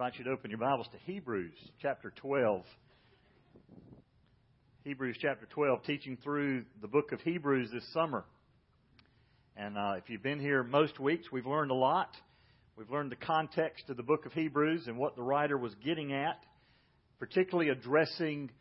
invite 0.00 0.16
you 0.16 0.24
to 0.24 0.30
open 0.30 0.48
your 0.48 0.60
Bibles 0.60 0.86
to 0.92 1.12
Hebrews 1.12 1.50
chapter 1.82 2.12
12. 2.14 2.62
Hebrews 4.84 5.16
chapter 5.20 5.44
12, 5.46 5.82
teaching 5.82 6.16
through 6.22 6.62
the 6.80 6.86
book 6.86 7.10
of 7.10 7.20
Hebrews 7.22 7.70
this 7.72 7.82
summer. 7.92 8.24
And 9.56 9.76
uh, 9.76 9.94
if 9.96 10.08
you've 10.08 10.22
been 10.22 10.38
here 10.38 10.62
most 10.62 11.00
weeks, 11.00 11.32
we've 11.32 11.48
learned 11.48 11.72
a 11.72 11.74
lot. 11.74 12.10
We've 12.76 12.88
learned 12.88 13.10
the 13.10 13.16
context 13.16 13.90
of 13.90 13.96
the 13.96 14.04
book 14.04 14.24
of 14.24 14.32
Hebrews 14.34 14.84
and 14.86 14.98
what 14.98 15.16
the 15.16 15.22
writer 15.24 15.58
was 15.58 15.74
getting 15.84 16.12
at, 16.12 16.44
particularly 17.18 17.70
addressing 17.70 18.52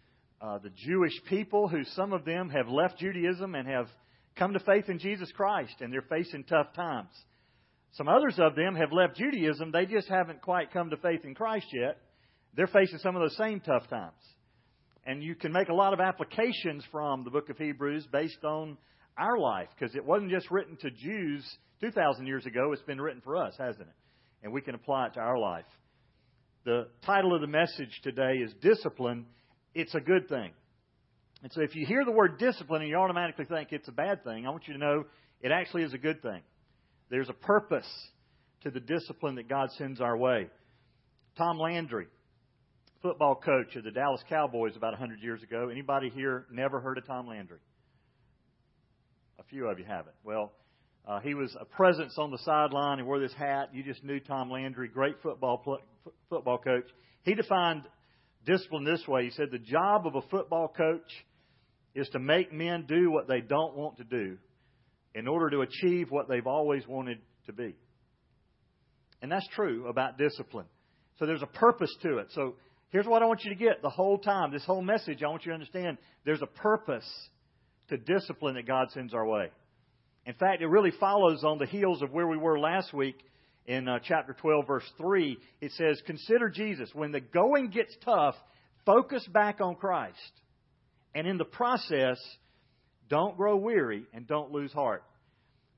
uh, 0.41 0.57
the 0.57 0.71
Jewish 0.71 1.13
people 1.29 1.67
who 1.67 1.83
some 1.83 2.13
of 2.13 2.25
them 2.25 2.49
have 2.49 2.67
left 2.67 2.97
Judaism 2.97 3.53
and 3.53 3.67
have 3.67 3.89
come 4.37 4.53
to 4.53 4.59
faith 4.59 4.89
in 4.89 4.97
Jesus 4.97 5.31
Christ, 5.33 5.75
and 5.81 5.93
they're 5.93 6.01
facing 6.01 6.45
tough 6.45 6.73
times. 6.73 7.11
Some 7.93 8.07
others 8.07 8.35
of 8.37 8.55
them 8.55 8.75
have 8.75 8.91
left 8.91 9.15
Judaism. 9.15 9.71
They 9.71 9.85
just 9.85 10.07
haven't 10.07 10.41
quite 10.41 10.71
come 10.71 10.89
to 10.89 10.97
faith 10.97 11.21
in 11.23 11.35
Christ 11.35 11.67
yet. 11.73 11.97
They're 12.55 12.67
facing 12.67 12.99
some 12.99 13.15
of 13.15 13.21
those 13.21 13.37
same 13.37 13.59
tough 13.59 13.87
times. 13.89 14.13
And 15.05 15.23
you 15.23 15.35
can 15.35 15.51
make 15.51 15.69
a 15.69 15.73
lot 15.73 15.93
of 15.93 15.99
applications 15.99 16.83
from 16.91 17.23
the 17.23 17.31
book 17.31 17.49
of 17.49 17.57
Hebrews 17.57 18.07
based 18.11 18.43
on 18.43 18.77
our 19.17 19.37
life 19.37 19.69
because 19.77 19.95
it 19.95 20.05
wasn't 20.05 20.31
just 20.31 20.51
written 20.51 20.77
to 20.77 20.91
Jews 20.91 21.45
2,000 21.81 22.27
years 22.27 22.45
ago. 22.45 22.71
It's 22.73 22.81
been 22.81 23.01
written 23.01 23.21
for 23.21 23.37
us, 23.37 23.53
hasn't 23.57 23.87
it? 23.87 23.95
And 24.43 24.51
we 24.51 24.61
can 24.61 24.75
apply 24.75 25.07
it 25.07 25.13
to 25.13 25.19
our 25.19 25.39
life. 25.39 25.65
The 26.65 26.87
title 27.05 27.33
of 27.33 27.41
the 27.41 27.47
message 27.47 28.01
today 28.03 28.39
is 28.43 28.51
Discipline. 28.61 29.25
It's 29.73 29.95
a 29.95 30.01
good 30.01 30.27
thing. 30.27 30.51
And 31.43 31.51
so 31.53 31.61
if 31.61 31.75
you 31.75 31.85
hear 31.85 32.03
the 32.03 32.11
word 32.11 32.39
discipline 32.39 32.81
and 32.81 32.89
you 32.89 32.97
automatically 32.97 33.45
think 33.45 33.69
it's 33.71 33.87
a 33.87 33.93
bad 33.93 34.23
thing, 34.23 34.45
I 34.45 34.49
want 34.49 34.67
you 34.67 34.73
to 34.73 34.79
know 34.79 35.05
it 35.41 35.51
actually 35.51 35.83
is 35.83 35.93
a 35.93 35.97
good 35.97 36.21
thing. 36.21 36.41
There's 37.09 37.29
a 37.29 37.33
purpose 37.33 37.87
to 38.63 38.71
the 38.71 38.79
discipline 38.79 39.35
that 39.35 39.47
God 39.47 39.69
sends 39.77 40.01
our 40.01 40.17
way. 40.17 40.49
Tom 41.37 41.59
Landry, 41.59 42.07
football 43.01 43.35
coach 43.35 43.75
of 43.75 43.83
the 43.83 43.91
Dallas 43.91 44.21
Cowboys 44.27 44.75
about 44.75 44.91
100 44.93 45.21
years 45.21 45.41
ago. 45.43 45.69
Anybody 45.69 46.09
here 46.09 46.45
never 46.51 46.79
heard 46.79 46.97
of 46.97 47.05
Tom 47.05 47.27
Landry? 47.27 47.59
A 49.39 49.43
few 49.43 49.67
of 49.67 49.79
you 49.79 49.85
haven't. 49.85 50.15
Well, 50.23 50.51
uh, 51.07 51.19
he 51.21 51.33
was 51.33 51.55
a 51.59 51.65
presence 51.65 52.15
on 52.17 52.31
the 52.31 52.39
sideline. 52.39 52.97
He 52.97 53.03
wore 53.03 53.19
this 53.19 53.33
hat. 53.33 53.69
You 53.73 53.83
just 53.83 54.03
knew 54.03 54.19
Tom 54.19 54.49
Landry, 54.49 54.89
great 54.89 55.15
football 55.21 55.59
pl- 55.59 55.81
football 56.29 56.57
coach. 56.57 56.85
He 57.23 57.35
defined 57.35 57.83
discipline 58.45 58.83
this 58.83 59.07
way. 59.07 59.25
He 59.25 59.31
said 59.31 59.51
the 59.51 59.59
job 59.59 60.07
of 60.07 60.15
a 60.15 60.21
football 60.23 60.67
coach 60.67 61.09
is 61.95 62.09
to 62.09 62.19
make 62.19 62.51
men 62.51 62.85
do 62.87 63.09
what 63.11 63.27
they 63.27 63.41
don't 63.41 63.75
want 63.75 63.97
to 63.97 64.03
do 64.03 64.37
in 65.17 65.27
order 65.27 65.49
to 65.49 65.61
achieve 65.61 66.11
what 66.11 66.29
they've 66.29 66.45
always 66.45 66.87
wanted 66.87 67.17
to 67.47 67.51
be. 67.51 67.75
And 69.19 69.31
that's 69.31 69.47
true 69.47 69.87
about 69.87 70.19
discipline. 70.19 70.67
So 71.17 71.25
there's 71.25 71.41
a 71.41 71.47
purpose 71.47 71.93
to 72.03 72.19
it. 72.19 72.27
So 72.35 72.53
here's 72.91 73.07
what 73.07 73.23
I 73.23 73.25
want 73.25 73.43
you 73.43 73.49
to 73.49 73.57
get 73.57 73.81
the 73.81 73.89
whole 73.89 74.19
time, 74.19 74.51
this 74.51 74.63
whole 74.63 74.83
message, 74.83 75.23
I 75.23 75.27
want 75.27 75.43
you 75.43 75.49
to 75.49 75.55
understand 75.55 75.97
there's 76.23 76.43
a 76.43 76.45
purpose 76.45 77.09
to 77.89 77.97
discipline 77.97 78.55
that 78.55 78.67
God 78.67 78.91
sends 78.91 79.15
our 79.15 79.25
way. 79.25 79.49
In 80.27 80.35
fact, 80.35 80.61
it 80.61 80.67
really 80.67 80.91
follows 80.99 81.43
on 81.43 81.57
the 81.57 81.65
heels 81.65 82.03
of 82.03 82.11
where 82.11 82.27
we 82.27 82.37
were 82.37 82.59
last 82.59 82.93
week 82.93 83.17
in 83.65 83.87
uh, 83.87 83.97
chapter 84.03 84.33
12, 84.39 84.67
verse 84.67 84.91
3. 84.99 85.35
It 85.61 85.71
says, 85.71 85.99
Consider 86.05 86.49
Jesus. 86.49 86.91
When 86.93 87.11
the 87.11 87.21
going 87.21 87.71
gets 87.71 87.95
tough, 88.05 88.35
focus 88.85 89.25
back 89.33 89.61
on 89.61 89.77
Christ. 89.77 90.13
And 91.15 91.25
in 91.25 91.39
the 91.39 91.45
process, 91.45 92.19
don't 93.09 93.35
grow 93.35 93.55
weary 93.55 94.05
and 94.13 94.27
don't 94.27 94.51
lose 94.51 94.71
heart. 94.73 95.03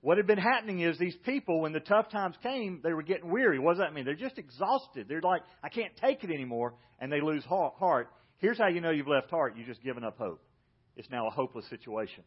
What 0.02 0.18
had 0.18 0.28
been 0.28 0.38
happening 0.38 0.80
is 0.80 0.98
these 0.98 1.18
people, 1.26 1.62
when 1.62 1.74
the 1.74 1.82
tough 1.82 2.10
times 2.10 2.36
came, 2.42 2.80
they 2.84 2.94
were 2.94 3.04
getting 3.04 3.30
weary. 3.30 3.60
What 3.60 3.74
does 3.74 3.80
that 3.80 3.94
mean? 3.94 4.06
They're 4.06 4.16
just 4.16 4.38
exhausted. 4.38 5.08
They're 5.10 5.22
like, 5.22 5.42
I 5.62 5.68
can't 5.68 5.96
take 5.98 6.24
it 6.24 6.32
anymore, 6.32 6.76
and 7.00 7.12
they 7.12 7.20
lose 7.20 7.44
heart. 7.44 8.08
Here's 8.38 8.58
how 8.58 8.68
you 8.68 8.80
know 8.80 8.92
you've 8.92 9.08
left 9.10 9.30
heart. 9.30 9.56
You've 9.58 9.68
just 9.68 9.84
given 9.84 10.06
up 10.06 10.18
hope. 10.18 10.42
It's 10.96 11.10
now 11.10 11.28
a 11.28 11.32
hopeless 11.32 11.68
situation. 11.70 12.24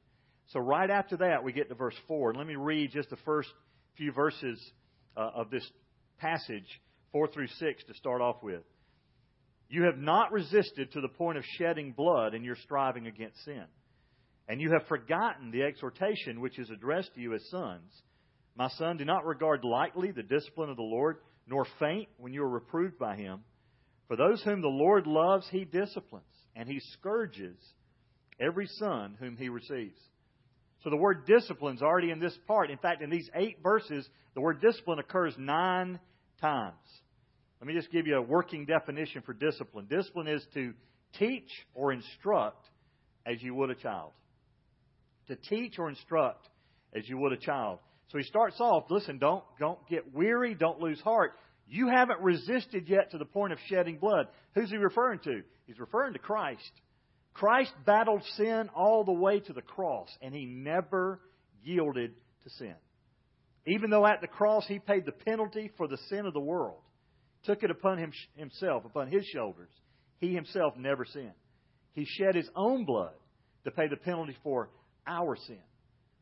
So 0.48 0.60
right 0.60 0.90
after 0.90 1.16
that, 1.18 1.44
we 1.44 1.52
get 1.52 1.70
to 1.70 1.74
verse 1.74 1.94
4. 2.08 2.30
And 2.30 2.38
let 2.38 2.46
me 2.46 2.56
read 2.56 2.90
just 2.92 3.08
the 3.08 3.16
first 3.24 3.48
few 3.96 4.12
verses 4.12 4.60
uh, 5.16 5.30
of 5.34 5.50
this 5.50 5.66
passage, 6.18 6.66
4 7.12 7.28
through 7.28 7.48
6, 7.48 7.84
to 7.84 7.94
start 7.94 8.20
off 8.20 8.42
with. 8.42 8.62
You 9.70 9.84
have 9.84 9.96
not 9.96 10.32
resisted 10.32 10.92
to 10.92 11.00
the 11.00 11.08
point 11.08 11.38
of 11.38 11.44
shedding 11.58 11.92
blood 11.92 12.34
in 12.34 12.44
your 12.44 12.56
striving 12.56 13.06
against 13.06 13.42
sin. 13.46 13.64
And 14.48 14.60
you 14.60 14.72
have 14.72 14.86
forgotten 14.86 15.50
the 15.50 15.62
exhortation 15.62 16.40
which 16.40 16.58
is 16.58 16.70
addressed 16.70 17.14
to 17.14 17.20
you 17.20 17.34
as 17.34 17.48
sons. 17.50 17.90
My 18.56 18.68
son, 18.70 18.96
do 18.96 19.04
not 19.04 19.24
regard 19.24 19.64
lightly 19.64 20.10
the 20.10 20.22
discipline 20.22 20.68
of 20.68 20.76
the 20.76 20.82
Lord, 20.82 21.18
nor 21.46 21.66
faint 21.78 22.08
when 22.18 22.32
you 22.32 22.42
are 22.42 22.48
reproved 22.48 22.98
by 22.98 23.16
him. 23.16 23.40
For 24.08 24.16
those 24.16 24.42
whom 24.42 24.60
the 24.60 24.68
Lord 24.68 25.06
loves, 25.06 25.46
he 25.50 25.64
disciplines, 25.64 26.24
and 26.54 26.68
he 26.68 26.80
scourges 26.92 27.56
every 28.38 28.66
son 28.66 29.16
whom 29.18 29.36
he 29.36 29.48
receives. 29.48 29.98
So 30.82 30.90
the 30.90 30.96
word 30.96 31.26
discipline 31.26 31.76
is 31.76 31.82
already 31.82 32.10
in 32.10 32.18
this 32.18 32.36
part. 32.46 32.70
In 32.70 32.78
fact, 32.78 33.02
in 33.02 33.08
these 33.08 33.30
eight 33.34 33.58
verses, 33.62 34.06
the 34.34 34.40
word 34.40 34.60
discipline 34.60 34.98
occurs 34.98 35.34
nine 35.38 36.00
times. 36.40 36.74
Let 37.60 37.68
me 37.68 37.74
just 37.74 37.92
give 37.92 38.08
you 38.08 38.16
a 38.16 38.22
working 38.22 38.66
definition 38.66 39.22
for 39.22 39.32
discipline. 39.32 39.86
Discipline 39.88 40.26
is 40.26 40.44
to 40.54 40.74
teach 41.18 41.48
or 41.74 41.92
instruct 41.92 42.66
as 43.24 43.40
you 43.40 43.54
would 43.54 43.70
a 43.70 43.76
child 43.76 44.10
to 45.32 45.48
teach 45.48 45.78
or 45.78 45.88
instruct 45.88 46.48
as 46.94 47.08
you 47.08 47.16
would 47.18 47.32
a 47.32 47.38
child. 47.38 47.78
So 48.08 48.18
he 48.18 48.24
starts 48.24 48.60
off, 48.60 48.84
listen, 48.90 49.18
don't, 49.18 49.42
don't 49.58 49.78
get 49.88 50.14
weary, 50.14 50.54
don't 50.54 50.80
lose 50.80 51.00
heart. 51.00 51.32
You 51.66 51.88
haven't 51.88 52.20
resisted 52.20 52.88
yet 52.88 53.12
to 53.12 53.18
the 53.18 53.24
point 53.24 53.54
of 53.54 53.58
shedding 53.68 53.96
blood. 53.96 54.26
Who's 54.54 54.70
he 54.70 54.76
referring 54.76 55.20
to? 55.20 55.42
He's 55.66 55.78
referring 55.78 56.12
to 56.12 56.18
Christ. 56.18 56.70
Christ 57.32 57.72
battled 57.86 58.22
sin 58.36 58.68
all 58.74 59.04
the 59.04 59.12
way 59.12 59.40
to 59.40 59.52
the 59.54 59.62
cross, 59.62 60.08
and 60.20 60.34
he 60.34 60.44
never 60.44 61.18
yielded 61.64 62.12
to 62.44 62.50
sin. 62.50 62.74
Even 63.66 63.88
though 63.88 64.06
at 64.06 64.20
the 64.20 64.26
cross 64.26 64.66
he 64.66 64.80
paid 64.80 65.06
the 65.06 65.12
penalty 65.12 65.70
for 65.78 65.88
the 65.88 65.98
sin 66.10 66.26
of 66.26 66.34
the 66.34 66.40
world, 66.40 66.80
took 67.44 67.62
it 67.62 67.70
upon 67.70 67.96
him, 67.96 68.12
himself, 68.36 68.84
upon 68.84 69.10
his 69.10 69.24
shoulders, 69.32 69.70
he 70.18 70.34
himself 70.34 70.76
never 70.76 71.06
sinned. 71.06 71.32
He 71.92 72.04
shed 72.04 72.34
his 72.34 72.50
own 72.54 72.84
blood 72.84 73.14
to 73.64 73.70
pay 73.70 73.88
the 73.88 73.96
penalty 73.96 74.36
for 74.42 74.68
our 75.06 75.36
sin. 75.36 75.58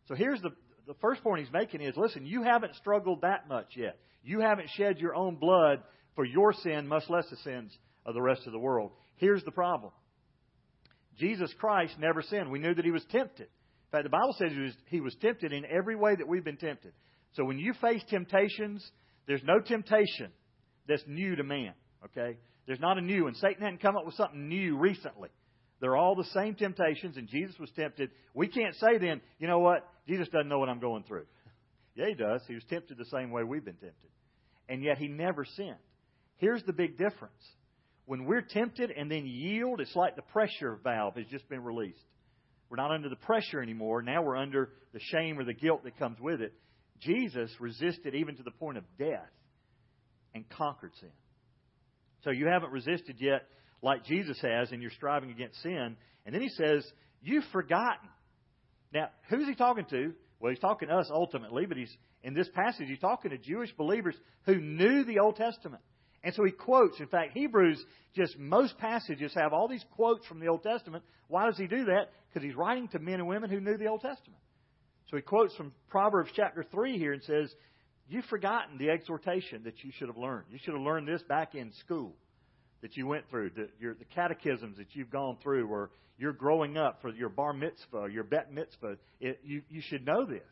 So 0.08 0.14
here's 0.14 0.40
the, 0.40 0.50
the 0.86 0.94
first 1.00 1.22
point 1.22 1.42
he's 1.42 1.52
making 1.52 1.82
is 1.82 1.96
listen, 1.96 2.26
you 2.26 2.42
haven't 2.42 2.74
struggled 2.76 3.22
that 3.22 3.48
much 3.48 3.76
yet. 3.76 3.98
You 4.22 4.40
haven't 4.40 4.68
shed 4.76 4.98
your 4.98 5.14
own 5.14 5.36
blood 5.36 5.82
for 6.14 6.24
your 6.24 6.52
sin, 6.52 6.86
much 6.86 7.04
less 7.08 7.24
the 7.30 7.36
sins 7.38 7.76
of 8.04 8.14
the 8.14 8.22
rest 8.22 8.42
of 8.46 8.52
the 8.52 8.58
world. 8.58 8.92
Here's 9.16 9.44
the 9.44 9.50
problem 9.50 9.92
Jesus 11.18 11.52
Christ 11.58 11.94
never 11.98 12.22
sinned. 12.22 12.50
We 12.50 12.58
knew 12.58 12.74
that 12.74 12.84
he 12.84 12.90
was 12.90 13.04
tempted. 13.10 13.46
In 13.46 13.92
fact, 13.92 14.04
the 14.04 14.10
Bible 14.10 14.34
says 14.38 14.52
he 14.52 14.60
was, 14.60 14.74
he 14.86 15.00
was 15.00 15.16
tempted 15.20 15.52
in 15.52 15.64
every 15.64 15.96
way 15.96 16.14
that 16.14 16.26
we've 16.26 16.44
been 16.44 16.56
tempted. 16.56 16.92
So 17.34 17.44
when 17.44 17.58
you 17.58 17.74
face 17.80 18.02
temptations, 18.08 18.88
there's 19.26 19.42
no 19.44 19.60
temptation 19.60 20.30
that's 20.88 21.02
new 21.06 21.36
to 21.36 21.44
man. 21.44 21.72
Okay? 22.04 22.36
There's 22.66 22.80
not 22.80 22.98
a 22.98 23.00
new, 23.00 23.26
and 23.26 23.36
Satan 23.36 23.62
hadn't 23.62 23.82
come 23.82 23.96
up 23.96 24.06
with 24.06 24.14
something 24.14 24.48
new 24.48 24.78
recently. 24.78 25.28
They're 25.80 25.96
all 25.96 26.14
the 26.14 26.24
same 26.34 26.54
temptations, 26.54 27.16
and 27.16 27.26
Jesus 27.26 27.58
was 27.58 27.70
tempted. 27.74 28.10
We 28.34 28.48
can't 28.48 28.74
say 28.76 28.98
then, 28.98 29.20
you 29.38 29.48
know 29.48 29.60
what? 29.60 29.88
Jesus 30.06 30.28
doesn't 30.28 30.48
know 30.48 30.58
what 30.58 30.68
I'm 30.68 30.80
going 30.80 31.04
through. 31.04 31.24
yeah, 31.94 32.06
he 32.08 32.14
does. 32.14 32.42
He 32.46 32.54
was 32.54 32.64
tempted 32.68 32.98
the 32.98 33.06
same 33.06 33.30
way 33.30 33.44
we've 33.44 33.64
been 33.64 33.74
tempted. 33.74 34.10
And 34.68 34.82
yet 34.82 34.98
he 34.98 35.08
never 35.08 35.44
sinned. 35.44 35.76
Here's 36.36 36.62
the 36.64 36.72
big 36.72 36.98
difference. 36.98 37.42
When 38.04 38.24
we're 38.24 38.42
tempted 38.42 38.90
and 38.90 39.10
then 39.10 39.26
yield, 39.26 39.80
it's 39.80 39.94
like 39.96 40.16
the 40.16 40.22
pressure 40.22 40.78
valve 40.82 41.16
has 41.16 41.26
just 41.30 41.48
been 41.48 41.64
released. 41.64 41.98
We're 42.68 42.76
not 42.76 42.92
under 42.92 43.08
the 43.08 43.16
pressure 43.16 43.62
anymore. 43.62 44.02
Now 44.02 44.22
we're 44.22 44.36
under 44.36 44.70
the 44.92 45.00
shame 45.00 45.38
or 45.38 45.44
the 45.44 45.54
guilt 45.54 45.84
that 45.84 45.98
comes 45.98 46.18
with 46.20 46.40
it. 46.40 46.52
Jesus 47.00 47.50
resisted 47.58 48.14
even 48.14 48.36
to 48.36 48.42
the 48.42 48.50
point 48.50 48.78
of 48.78 48.84
death 48.98 49.30
and 50.34 50.48
conquered 50.50 50.92
sin. 51.00 51.10
So 52.24 52.30
you 52.30 52.46
haven't 52.46 52.70
resisted 52.70 53.16
yet 53.18 53.42
like 53.82 54.04
Jesus 54.04 54.38
has 54.42 54.72
and 54.72 54.82
you're 54.82 54.90
striving 54.90 55.30
against 55.30 55.62
sin. 55.62 55.96
And 56.26 56.34
then 56.34 56.42
he 56.42 56.50
says, 56.50 56.84
You've 57.22 57.44
forgotten. 57.52 58.08
Now, 58.92 59.10
who's 59.28 59.46
he 59.46 59.54
talking 59.54 59.84
to? 59.90 60.12
Well, 60.40 60.50
he's 60.50 60.60
talking 60.60 60.88
to 60.88 60.94
us 60.94 61.08
ultimately, 61.10 61.66
but 61.66 61.76
he's 61.76 61.94
in 62.22 62.34
this 62.34 62.48
passage, 62.54 62.88
he's 62.88 62.98
talking 62.98 63.30
to 63.30 63.38
Jewish 63.38 63.72
believers 63.76 64.16
who 64.44 64.56
knew 64.56 65.04
the 65.04 65.18
Old 65.20 65.36
Testament. 65.36 65.82
And 66.22 66.34
so 66.34 66.44
he 66.44 66.50
quotes, 66.50 67.00
in 67.00 67.06
fact, 67.06 67.32
Hebrews, 67.32 67.82
just 68.14 68.38
most 68.38 68.76
passages 68.78 69.32
have 69.34 69.52
all 69.52 69.68
these 69.68 69.84
quotes 69.96 70.26
from 70.26 70.40
the 70.40 70.48
Old 70.48 70.62
Testament. 70.62 71.02
Why 71.28 71.46
does 71.46 71.56
he 71.56 71.66
do 71.66 71.86
that? 71.86 72.10
Because 72.28 72.46
he's 72.46 72.56
writing 72.56 72.88
to 72.88 72.98
men 72.98 73.14
and 73.14 73.28
women 73.28 73.48
who 73.48 73.60
knew 73.60 73.78
the 73.78 73.86
Old 73.86 74.02
Testament. 74.02 74.40
So 75.10 75.16
he 75.16 75.22
quotes 75.22 75.54
from 75.56 75.72
Proverbs 75.88 76.30
chapter 76.34 76.62
3 76.62 76.98
here 76.98 77.12
and 77.12 77.22
says, 77.22 77.52
You've 78.08 78.26
forgotten 78.26 78.76
the 78.76 78.90
exhortation 78.90 79.62
that 79.64 79.82
you 79.82 79.92
should 79.96 80.08
have 80.08 80.16
learned. 80.16 80.46
You 80.50 80.58
should 80.58 80.74
have 80.74 80.82
learned 80.82 81.08
this 81.08 81.22
back 81.22 81.54
in 81.54 81.72
school 81.84 82.14
that 82.82 82.96
you 82.96 83.06
went 83.06 83.28
through, 83.30 83.50
the, 83.50 83.68
your, 83.78 83.94
the 83.94 84.04
catechisms 84.04 84.78
that 84.78 84.88
you've 84.92 85.10
gone 85.10 85.36
through, 85.42 85.68
or 85.68 85.90
you're 86.18 86.32
growing 86.32 86.76
up 86.76 87.00
for 87.02 87.10
your 87.10 87.28
bar 87.28 87.52
mitzvah, 87.52 88.08
your 88.10 88.24
bet 88.24 88.52
mitzvah, 88.52 88.96
it, 89.20 89.40
you, 89.42 89.62
you 89.68 89.80
should 89.82 90.04
know 90.04 90.24
this. 90.24 90.42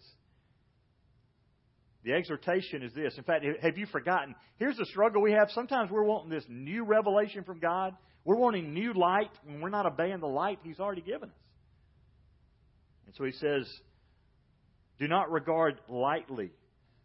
The 2.05 2.13
exhortation 2.13 2.83
is 2.83 2.93
this. 2.95 3.17
In 3.19 3.25
fact, 3.25 3.45
have 3.63 3.77
you 3.77 3.87
forgotten? 3.87 4.35
Here's 4.59 4.77
the 4.77 4.87
struggle 4.87 5.21
we 5.21 5.33
have. 5.33 5.51
Sometimes 5.51 5.91
we're 5.91 6.05
wanting 6.05 6.31
this 6.31 6.45
new 6.49 6.85
revelation 6.85 7.45
from 7.45 7.59
God. 7.59 7.95
We're 8.25 8.37
wanting 8.37 8.73
new 8.73 8.93
light, 8.95 9.31
and 9.47 9.63
we're 9.63 9.71
not 9.71 9.87
obeying 9.87 10.21
the 10.21 10.27
light 10.27 10.59
He's 10.63 10.81
already 10.81 11.01
given 11.03 11.29
us. 11.29 11.37
And 13.07 13.15
so 13.17 13.25
He 13.25 13.33
says, 13.33 13.69
Do 14.99 15.09
not 15.09 15.31
regard 15.31 15.81
lightly 15.89 16.51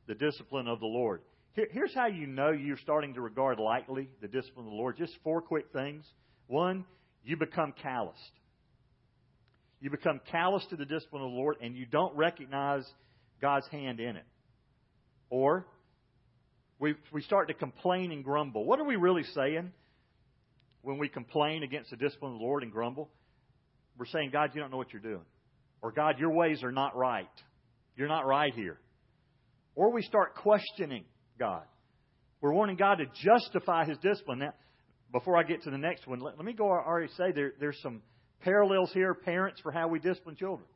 the 0.08 0.16
discipline 0.16 0.68
of 0.68 0.80
the 0.80 0.86
Lord. 0.86 1.22
Here, 1.54 1.68
here's 1.72 1.94
how 1.94 2.08
you 2.08 2.26
know 2.26 2.52
you're 2.52 2.78
starting 2.78 3.14
to 3.14 3.22
regard 3.22 3.60
lightly 3.60 4.10
the 4.22 4.28
discipline 4.28 4.66
of 4.66 4.72
the 4.72 4.78
Lord. 4.78 4.98
Just 4.98 5.14
four 5.24 5.42
quick 5.42 5.66
things. 5.72 6.04
One, 6.48 6.86
you 7.24 7.38
become 7.38 7.74
calloused. 7.82 8.20
You 9.80 9.90
become 9.90 10.20
callous 10.32 10.66
to 10.70 10.76
the 10.76 10.86
discipline 10.86 11.24
of 11.24 11.32
the 11.32 11.38
Lord, 11.38 11.58
and 11.62 11.76
you 11.76 11.86
don't 11.86 12.16
recognize 12.16 12.86
God's 13.42 13.68
hand 13.68 14.00
in 14.00 14.16
it. 14.16 14.26
Or 15.30 15.68
we, 16.80 16.96
we 17.12 17.22
start 17.22 17.50
to 17.50 17.54
complain 17.54 18.12
and 18.12 18.24
grumble. 18.24 18.66
What 18.66 18.80
are 18.80 18.86
we 18.86 18.96
really 18.96 19.24
saying 19.36 19.72
when 20.82 20.98
we 20.98 21.08
complain 21.08 21.64
against 21.64 21.92
the 21.92 21.98
discipline 21.98 22.34
of 22.34 22.40
the 22.40 22.44
Lord 22.44 22.64
and 22.64 22.72
grumble? 22.72 23.10
We're 23.98 24.06
saying, 24.08 24.32
God, 24.32 24.52
you 24.56 24.62
don't 24.62 24.72
know 24.72 24.78
what 24.78 24.92
you're 24.92 25.02
doing. 25.02 25.26
Or, 25.82 25.92
God, 25.92 26.18
your 26.18 26.32
ways 26.32 26.64
are 26.64 26.72
not 26.72 26.96
right. 26.96 27.28
You're 27.96 28.08
not 28.08 28.26
right 28.26 28.54
here. 28.56 28.80
Or 29.76 29.92
we 29.92 30.02
start 30.02 30.36
questioning 30.36 31.04
God. 31.40 31.64
We're 32.42 32.54
wanting 32.54 32.76
God 32.76 32.96
to 32.96 33.06
justify 33.24 33.86
His 33.86 33.98
discipline. 34.00 34.40
Now, 34.40 34.54
before 35.12 35.38
I 35.38 35.44
get 35.44 35.64
to 35.64 35.72
the 35.72 35.78
next 35.78 36.08
one, 36.08 36.20
let, 36.20 36.38
let 36.38 36.46
me 36.46 36.54
go 36.54 36.72
I 36.72 36.86
already 36.86 37.12
say 37.18 37.32
there, 37.34 37.54
there's 37.60 37.80
some 37.82 38.02
parallels 38.42 38.92
here, 38.94 39.14
parents, 39.14 39.62
for 39.62 39.72
how 39.72 39.88
we 39.88 40.00
discipline 40.00 40.36
children. 40.36 40.68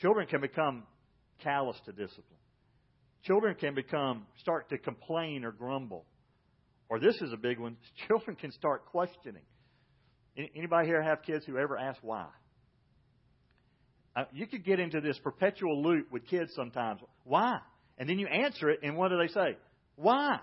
Children 0.00 0.28
can 0.28 0.40
become 0.40 0.84
callous 1.42 1.76
to 1.86 1.92
discipline. 1.92 2.24
Children 3.24 3.56
can 3.56 3.74
become, 3.74 4.26
start 4.40 4.68
to 4.70 4.78
complain 4.78 5.44
or 5.44 5.52
grumble. 5.52 6.04
Or 6.88 6.98
this 7.00 7.16
is 7.20 7.32
a 7.32 7.36
big 7.36 7.58
one, 7.58 7.76
children 8.08 8.36
can 8.36 8.52
start 8.52 8.86
questioning. 8.86 9.42
Anybody 10.36 10.86
here 10.86 11.02
have 11.02 11.22
kids 11.22 11.44
who 11.44 11.58
ever 11.58 11.76
ask 11.76 11.98
why? 12.02 12.28
Uh, 14.14 14.24
you 14.32 14.46
could 14.46 14.64
get 14.64 14.78
into 14.78 15.00
this 15.00 15.18
perpetual 15.18 15.82
loop 15.82 16.10
with 16.12 16.26
kids 16.26 16.52
sometimes. 16.54 17.00
Why? 17.24 17.58
And 17.98 18.08
then 18.08 18.18
you 18.18 18.28
answer 18.28 18.70
it, 18.70 18.80
and 18.82 18.96
what 18.96 19.08
do 19.08 19.18
they 19.18 19.32
say? 19.32 19.56
Why? 19.96 20.38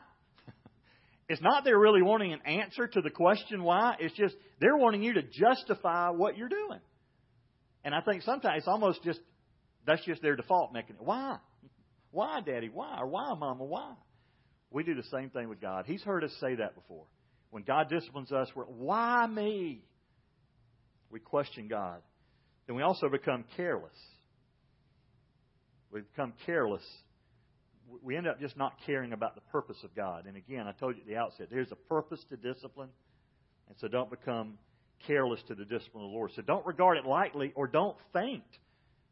it's 1.30 1.42
not 1.42 1.64
they're 1.64 1.80
really 1.80 2.02
wanting 2.02 2.34
an 2.34 2.42
answer 2.46 2.86
to 2.86 3.02
the 3.02 3.10
question 3.10 3.64
why. 3.64 3.96
It's 4.00 4.16
just 4.16 4.36
they're 4.60 4.78
wanting 4.78 5.02
you 5.02 5.14
to 5.14 5.22
justify 5.24 6.10
what 6.10 6.38
you're 6.38 6.50
doing. 6.50 6.80
And 7.86 7.96
I 7.96 8.02
think 8.02 8.24
sometimes 8.24 8.60
it's 8.60 8.68
almost 8.68 9.04
just 9.04 9.20
that's 9.86 10.04
just 10.06 10.22
their 10.22 10.36
default 10.36 10.74
mechanism. 10.74 11.06
Why? 11.06 11.38
Why, 12.12 12.42
Daddy? 12.42 12.70
Why? 12.74 12.98
Or 13.00 13.08
why, 13.08 13.34
Mama? 13.38 13.64
Why? 13.64 13.94
We 14.72 14.84
do 14.84 14.96
the 14.96 15.04
same 15.04 15.30
thing 15.30 15.48
with 15.48 15.62
God. 15.62 15.86
He's 15.86 16.02
heard 16.02 16.24
us 16.24 16.32
say 16.42 16.56
that 16.56 16.76
before. 16.76 17.06
When 17.52 17.64
God 17.64 17.90
disciplines 17.90 18.32
us, 18.32 18.50
we're, 18.56 18.64
why 18.64 19.28
me? 19.28 19.84
We 21.12 21.20
question 21.20 21.68
God. 21.68 22.02
Then 22.68 22.76
we 22.76 22.82
also 22.82 23.08
become 23.10 23.46
careless. 23.56 23.96
We 25.92 26.02
become 26.02 26.34
careless. 26.46 26.84
We 28.02 28.16
end 28.18 28.28
up 28.28 28.40
just 28.40 28.58
not 28.58 28.74
caring 28.86 29.14
about 29.14 29.36
the 29.36 29.42
purpose 29.42 29.78
of 29.84 29.96
God. 29.96 30.26
And 30.26 30.36
again, 30.36 30.68
I 30.68 30.72
told 30.72 30.96
you 30.96 31.02
at 31.02 31.08
the 31.08 31.18
outset, 31.18 31.48
there's 31.52 31.72
a 31.72 31.76
purpose 31.76 32.24
to 32.30 32.38
discipline. 32.38 32.90
And 33.68 33.78
so 33.80 33.88
don't 33.88 34.10
become 34.10 34.58
careless 35.08 35.40
to 35.48 35.56
the 35.56 35.66
discipline 35.66 36.04
of 36.04 36.10
the 36.10 36.16
Lord. 36.16 36.32
So 36.36 36.42
don't 36.42 36.66
regard 36.66 36.98
it 36.98 37.06
lightly 37.06 37.52
or 37.56 37.68
don't 37.68 37.98
faint. 38.14 38.44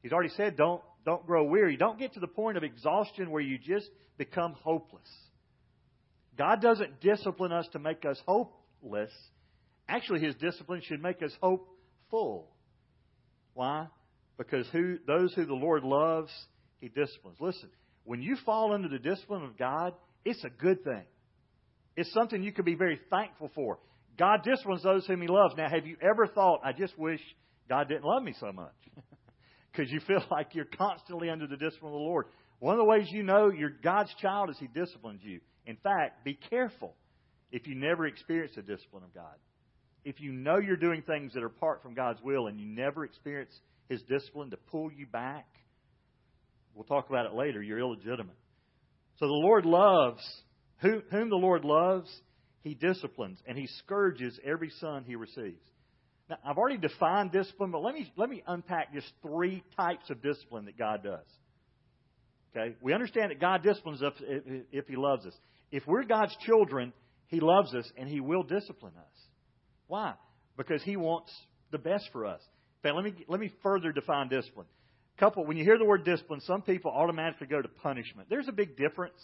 He's 0.01 0.11
already 0.11 0.33
said 0.35 0.57
don't, 0.57 0.81
don't 1.05 1.25
grow 1.25 1.43
weary. 1.43 1.77
Don't 1.77 1.99
get 1.99 2.13
to 2.13 2.19
the 2.19 2.27
point 2.27 2.57
of 2.57 2.63
exhaustion 2.63 3.31
where 3.31 3.41
you 3.41 3.57
just 3.57 3.89
become 4.17 4.53
hopeless. 4.53 5.09
God 6.37 6.61
doesn't 6.61 6.99
discipline 7.01 7.51
us 7.51 7.67
to 7.73 7.79
make 7.79 8.05
us 8.05 8.19
hopeless. 8.25 9.11
Actually, 9.87 10.21
His 10.21 10.35
discipline 10.35 10.81
should 10.83 11.01
make 11.01 11.21
us 11.21 11.31
hopeful. 11.41 12.49
Why? 13.53 13.87
Because 14.37 14.67
who, 14.71 14.97
those 15.05 15.33
who 15.33 15.45
the 15.45 15.53
Lord 15.53 15.83
loves, 15.83 16.31
He 16.81 16.87
disciplines. 16.87 17.37
Listen, 17.39 17.69
when 18.05 18.21
you 18.21 18.37
fall 18.45 18.73
under 18.73 18.89
the 18.89 18.99
discipline 18.99 19.43
of 19.43 19.57
God, 19.57 19.93
it's 20.25 20.43
a 20.43 20.49
good 20.49 20.83
thing. 20.83 21.03
It's 21.95 22.11
something 22.13 22.41
you 22.41 22.51
can 22.51 22.65
be 22.65 22.75
very 22.75 22.99
thankful 23.09 23.51
for. 23.53 23.79
God 24.17 24.41
disciplines 24.43 24.83
those 24.83 25.05
whom 25.05 25.21
He 25.21 25.27
loves. 25.27 25.55
Now, 25.57 25.69
have 25.69 25.85
you 25.85 25.97
ever 26.01 26.27
thought, 26.27 26.61
I 26.63 26.71
just 26.71 26.97
wish 26.97 27.21
God 27.69 27.87
didn't 27.87 28.05
love 28.05 28.23
me 28.23 28.33
so 28.39 28.51
much? 28.51 28.73
Because 29.71 29.91
you 29.91 30.01
feel 30.01 30.23
like 30.31 30.53
you're 30.53 30.65
constantly 30.65 31.31
under 31.31 31.47
the 31.47 31.57
discipline 31.57 31.93
of 31.93 31.97
the 31.97 32.05
Lord. 32.05 32.27
One 32.59 32.75
of 32.75 32.77
the 32.77 32.85
ways 32.85 33.07
you 33.09 33.23
know 33.23 33.49
you're 33.49 33.73
God's 33.83 34.13
child 34.21 34.51
is 34.51 34.57
He 34.59 34.67
disciplines 34.67 35.21
you. 35.23 35.39
In 35.65 35.77
fact, 35.77 36.23
be 36.23 36.37
careful 36.49 36.93
if 37.51 37.65
you 37.65 37.73
never 37.73 38.05
experience 38.05 38.53
the 38.55 38.61
discipline 38.61 39.03
of 39.03 39.13
God. 39.15 39.33
If 40.05 40.21
you 40.21 40.31
know 40.31 40.57
you're 40.57 40.77
doing 40.77 41.01
things 41.01 41.33
that 41.33 41.41
are 41.41 41.47
apart 41.47 41.81
from 41.81 41.95
God's 41.95 42.21
will 42.21 42.45
and 42.45 42.59
you 42.59 42.67
never 42.67 43.03
experience 43.03 43.51
His 43.89 44.03
discipline 44.03 44.51
to 44.51 44.57
pull 44.57 44.91
you 44.91 45.07
back, 45.07 45.47
we'll 46.75 46.85
talk 46.85 47.09
about 47.09 47.25
it 47.25 47.33
later, 47.33 47.61
you're 47.61 47.79
illegitimate. 47.79 48.35
So 49.17 49.27
the 49.27 49.33
Lord 49.33 49.65
loves, 49.65 50.21
whom 50.79 51.29
the 51.29 51.35
Lord 51.35 51.65
loves, 51.65 52.09
He 52.61 52.73
disciplines, 52.73 53.39
and 53.47 53.57
He 53.57 53.67
scourges 53.67 54.39
every 54.43 54.69
son 54.79 55.03
He 55.05 55.15
receives. 55.15 55.63
Now, 56.29 56.37
I've 56.45 56.57
already 56.57 56.77
defined 56.77 57.31
discipline, 57.31 57.71
but 57.71 57.81
let 57.81 57.93
me, 57.93 58.11
let 58.15 58.29
me 58.29 58.43
unpack 58.47 58.93
just 58.93 59.11
three 59.21 59.63
types 59.75 60.09
of 60.09 60.21
discipline 60.21 60.65
that 60.65 60.77
God 60.77 61.03
does. 61.03 61.25
Okay? 62.55 62.75
We 62.81 62.93
understand 62.93 63.31
that 63.31 63.41
God 63.41 63.63
disciplines 63.63 64.01
us 64.01 64.13
if, 64.21 64.63
if 64.71 64.87
He 64.87 64.95
loves 64.95 65.25
us. 65.25 65.33
If 65.71 65.85
we're 65.87 66.03
God's 66.03 66.35
children, 66.45 66.93
He 67.27 67.39
loves 67.39 67.73
us 67.73 67.89
and 67.97 68.07
He 68.07 68.19
will 68.19 68.43
discipline 68.43 68.93
us. 68.97 69.19
Why? 69.87 70.13
Because 70.55 70.81
He 70.83 70.95
wants 70.95 71.31
the 71.71 71.77
best 71.77 72.09
for 72.11 72.25
us. 72.25 72.41
Let 72.83 73.03
me, 73.03 73.13
let 73.27 73.39
me 73.39 73.51
further 73.61 73.91
define 73.91 74.29
discipline. 74.29 74.67
Couple, 75.19 75.45
when 75.45 75.57
you 75.57 75.63
hear 75.63 75.77
the 75.77 75.85
word 75.85 76.03
discipline, 76.05 76.41
some 76.41 76.61
people 76.61 76.91
automatically 76.91 77.47
go 77.47 77.61
to 77.61 77.67
punishment. 77.67 78.29
There's 78.29 78.47
a 78.47 78.51
big 78.51 78.75
difference 78.75 79.19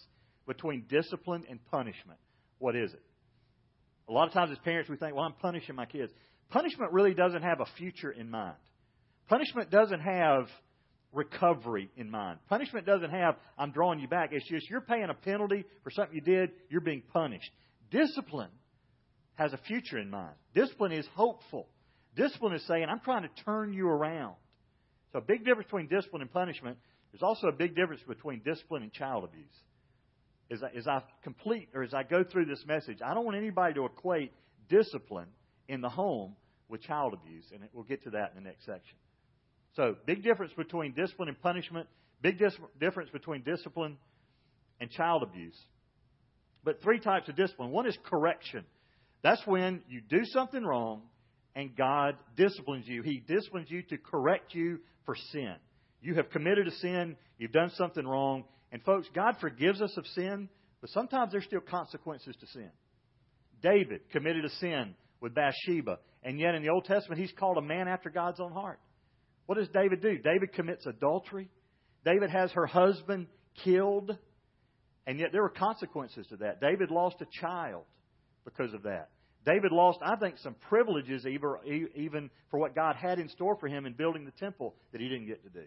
between 0.45 0.86
discipline 0.88 1.45
and 1.50 1.59
punishment. 1.71 2.19
What 2.59 2.75
is 2.75 2.94
it? 2.94 3.01
A 4.07 4.12
lot 4.12 4.27
of 4.27 4.33
times 4.33 4.51
as 4.51 4.57
parents, 4.59 4.89
we 4.89 4.97
think, 4.97 5.15
well, 5.15 5.25
I'm 5.25 5.33
punishing 5.33 5.75
my 5.75 5.86
kids. 5.86 6.12
Punishment 6.50 6.91
really 6.91 7.13
doesn't 7.13 7.44
have 7.44 7.59
a 7.59 7.65
future 7.77 8.12
in 8.12 8.30
mind. 8.30 8.56
Punishment 9.27 9.69
doesn't 9.69 10.00
have 10.00 10.47
recovery 11.12 11.89
in 11.97 12.09
mind. 12.09 12.39
Punishment 12.50 12.86
doesn't 12.86 13.12
have, 13.12 13.36
I'm 13.58 13.72
drawing 13.72 14.00
you 14.00 14.08
back. 14.08 14.29
It's 14.31 14.48
just 14.48 14.69
you're 14.69 14.81
paying 14.81 15.10
a 15.10 15.13
penalty 15.13 15.65
for 15.84 15.91
something 15.91 16.15
you 16.15 16.22
did, 16.22 16.51
you're 16.69 16.81
being 16.81 17.03
punished. 17.13 17.51
Discipline 17.91 18.50
has 19.36 19.53
a 19.53 19.58
future 19.58 19.98
in 19.98 20.10
mind. 20.10 20.36
Discipline 20.53 20.91
is 20.91 21.05
hopeful. 21.15 21.67
Discipline 22.15 22.53
is 22.53 22.65
saying, 22.67 22.86
I'm 22.89 23.00
trying 23.00 23.24
to 23.24 23.43
turn 23.43 23.74
you 23.74 23.88
around. 23.88 24.36
So, 25.12 25.20
a 25.20 25.22
big 25.22 25.46
difference 25.46 25.66
between 25.66 25.88
discipline 25.88 26.22
and 26.22 26.32
punishment. 26.32 26.78
There's 27.12 27.24
also 27.24 27.48
a 27.48 27.51
big 27.51 27.75
difference 27.75 28.01
between 28.08 28.42
discipline 28.46 28.84
and 28.84 28.94
child 28.94 29.24
abuse. 29.24 29.46
As 30.51 30.63
I, 30.63 30.78
as 30.78 30.88
I 30.88 31.01
complete 31.24 31.70
or 31.74 31.84
as 31.84 31.94
I 31.94 32.04
go 32.04 32.24
through 32.24 32.46
this 32.46 32.63
message, 32.68 33.00
I 33.04 33.13
don't 33.13 33.25
want 33.25 33.38
anybody 33.38 33.74
to 33.75 33.86
equate 33.86 34.32
discipline 34.70 35.28
in 35.68 35.82
the 35.82 35.89
home 35.89 36.36
with 36.68 36.82
child 36.82 37.13
abuse, 37.13 37.46
and 37.51 37.62
we'll 37.74 37.84
get 37.84 38.04
to 38.04 38.12
that 38.12 38.34
in 38.36 38.44
the 38.44 38.48
next 38.48 38.66
section. 38.66 38.98
So, 39.75 39.96
big 40.06 40.24
difference 40.24 40.54
between 40.54 40.94
discipline 40.94 41.30
and 41.30 41.42
punishment, 41.42 41.88
big 42.22 42.38
dis- 42.38 42.58
difference 42.80 43.10
between 43.10 43.44
discipline 43.44 43.98
and 44.80 44.89
child 44.92 45.24
abuse. 45.24 45.58
But 46.63 46.82
three 46.82 47.00
types 47.00 47.30
of 47.30 47.36
discipline. 47.36 47.72
One 47.72 47.88
is 47.88 47.98
correction. 48.04 48.66
That's 49.22 49.46
when 49.46 49.82
you 49.88 50.01
do 50.01 50.24
something 50.25 50.63
wrong 50.63 51.01
and 51.60 51.75
God 51.75 52.16
disciplines 52.38 52.88
you. 52.88 53.01
He 53.01 53.20
disciplines 53.20 53.70
you 53.70 53.84
to 53.84 53.98
correct 53.98 54.56
you 54.56 54.80
for 55.06 55.16
sin. 55.34 55.56
You 56.01 56.16
have 56.16 56.30
committed 56.30 56.68
a 56.70 56.72
sin, 56.72 57.18
you've 57.38 57.51
done 57.51 57.72
something 57.75 58.08
wrong, 58.08 58.46
and 58.72 58.82
folks, 58.84 59.08
God 59.13 59.36
forgives 59.42 59.82
us 59.82 59.92
of 59.98 60.08
sin, 60.08 60.48
but 60.80 60.89
sometimes 60.92 61.34
there's 61.34 61.44
still 61.44 61.60
consequences 61.60 62.34
to 62.39 62.48
sin. 62.48 62.70
David 63.62 64.10
committed 64.12 64.46
a 64.46 64.50
sin 64.51 64.96
with 65.20 65.36
Bathsheba. 65.36 66.00
And 66.24 66.39
yet 66.39 66.56
in 66.56 66.63
the 66.63 66.70
Old 66.70 66.86
Testament, 66.86 67.20
he's 67.20 67.34
called 67.38 67.58
a 67.58 67.62
man 67.62 67.89
after 67.89 68.10
God's 68.10 68.39
own 68.39 68.54
heart. 68.54 68.80
What 69.46 69.58
does 69.58 69.68
David 69.74 70.01
do? 70.01 70.18
David 70.18 70.54
commits 70.54 70.86
adultery. 70.86 71.50
David 72.06 72.30
has 72.30 72.51
her 72.54 72.68
husband 72.68 73.28
killed. 73.66 74.18
And 75.06 75.20
yet 75.20 75.34
there 75.34 75.42
were 75.42 75.50
consequences 75.50 76.25
to 76.28 76.38
that. 76.38 76.62
David 76.62 76.89
lost 76.89 77.18
a 77.20 77.28
child 77.42 77.84
because 78.46 78.74
of 78.74 78.84
that. 78.84 79.10
David 79.46 79.72
lost, 79.72 80.00
I 80.01 80.15
think, 80.17 80.38
some 80.39 80.55
privileges 80.69 81.25
even 81.25 82.29
for 82.51 82.60
what 82.60 82.75
God 82.75 82.96
had 82.96 83.19
in 83.19 83.29
store 83.29 83.55
for 83.55 83.67
him 83.67 83.86
in 83.86 83.93
building 83.93 84.25
the 84.25 84.31
temple 84.31 84.75
that 84.91 85.01
he 85.01 85.08
didn't 85.08 85.27
get 85.27 85.43
to 85.43 85.50
do. 85.50 85.65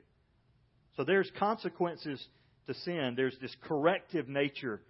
So 0.96 1.04
there's 1.04 1.30
consequences 1.38 2.24
to 2.66 2.74
sin. 2.74 3.14
There's 3.16 3.36
this 3.40 3.54
corrective 3.62 4.28
nature 4.28 4.82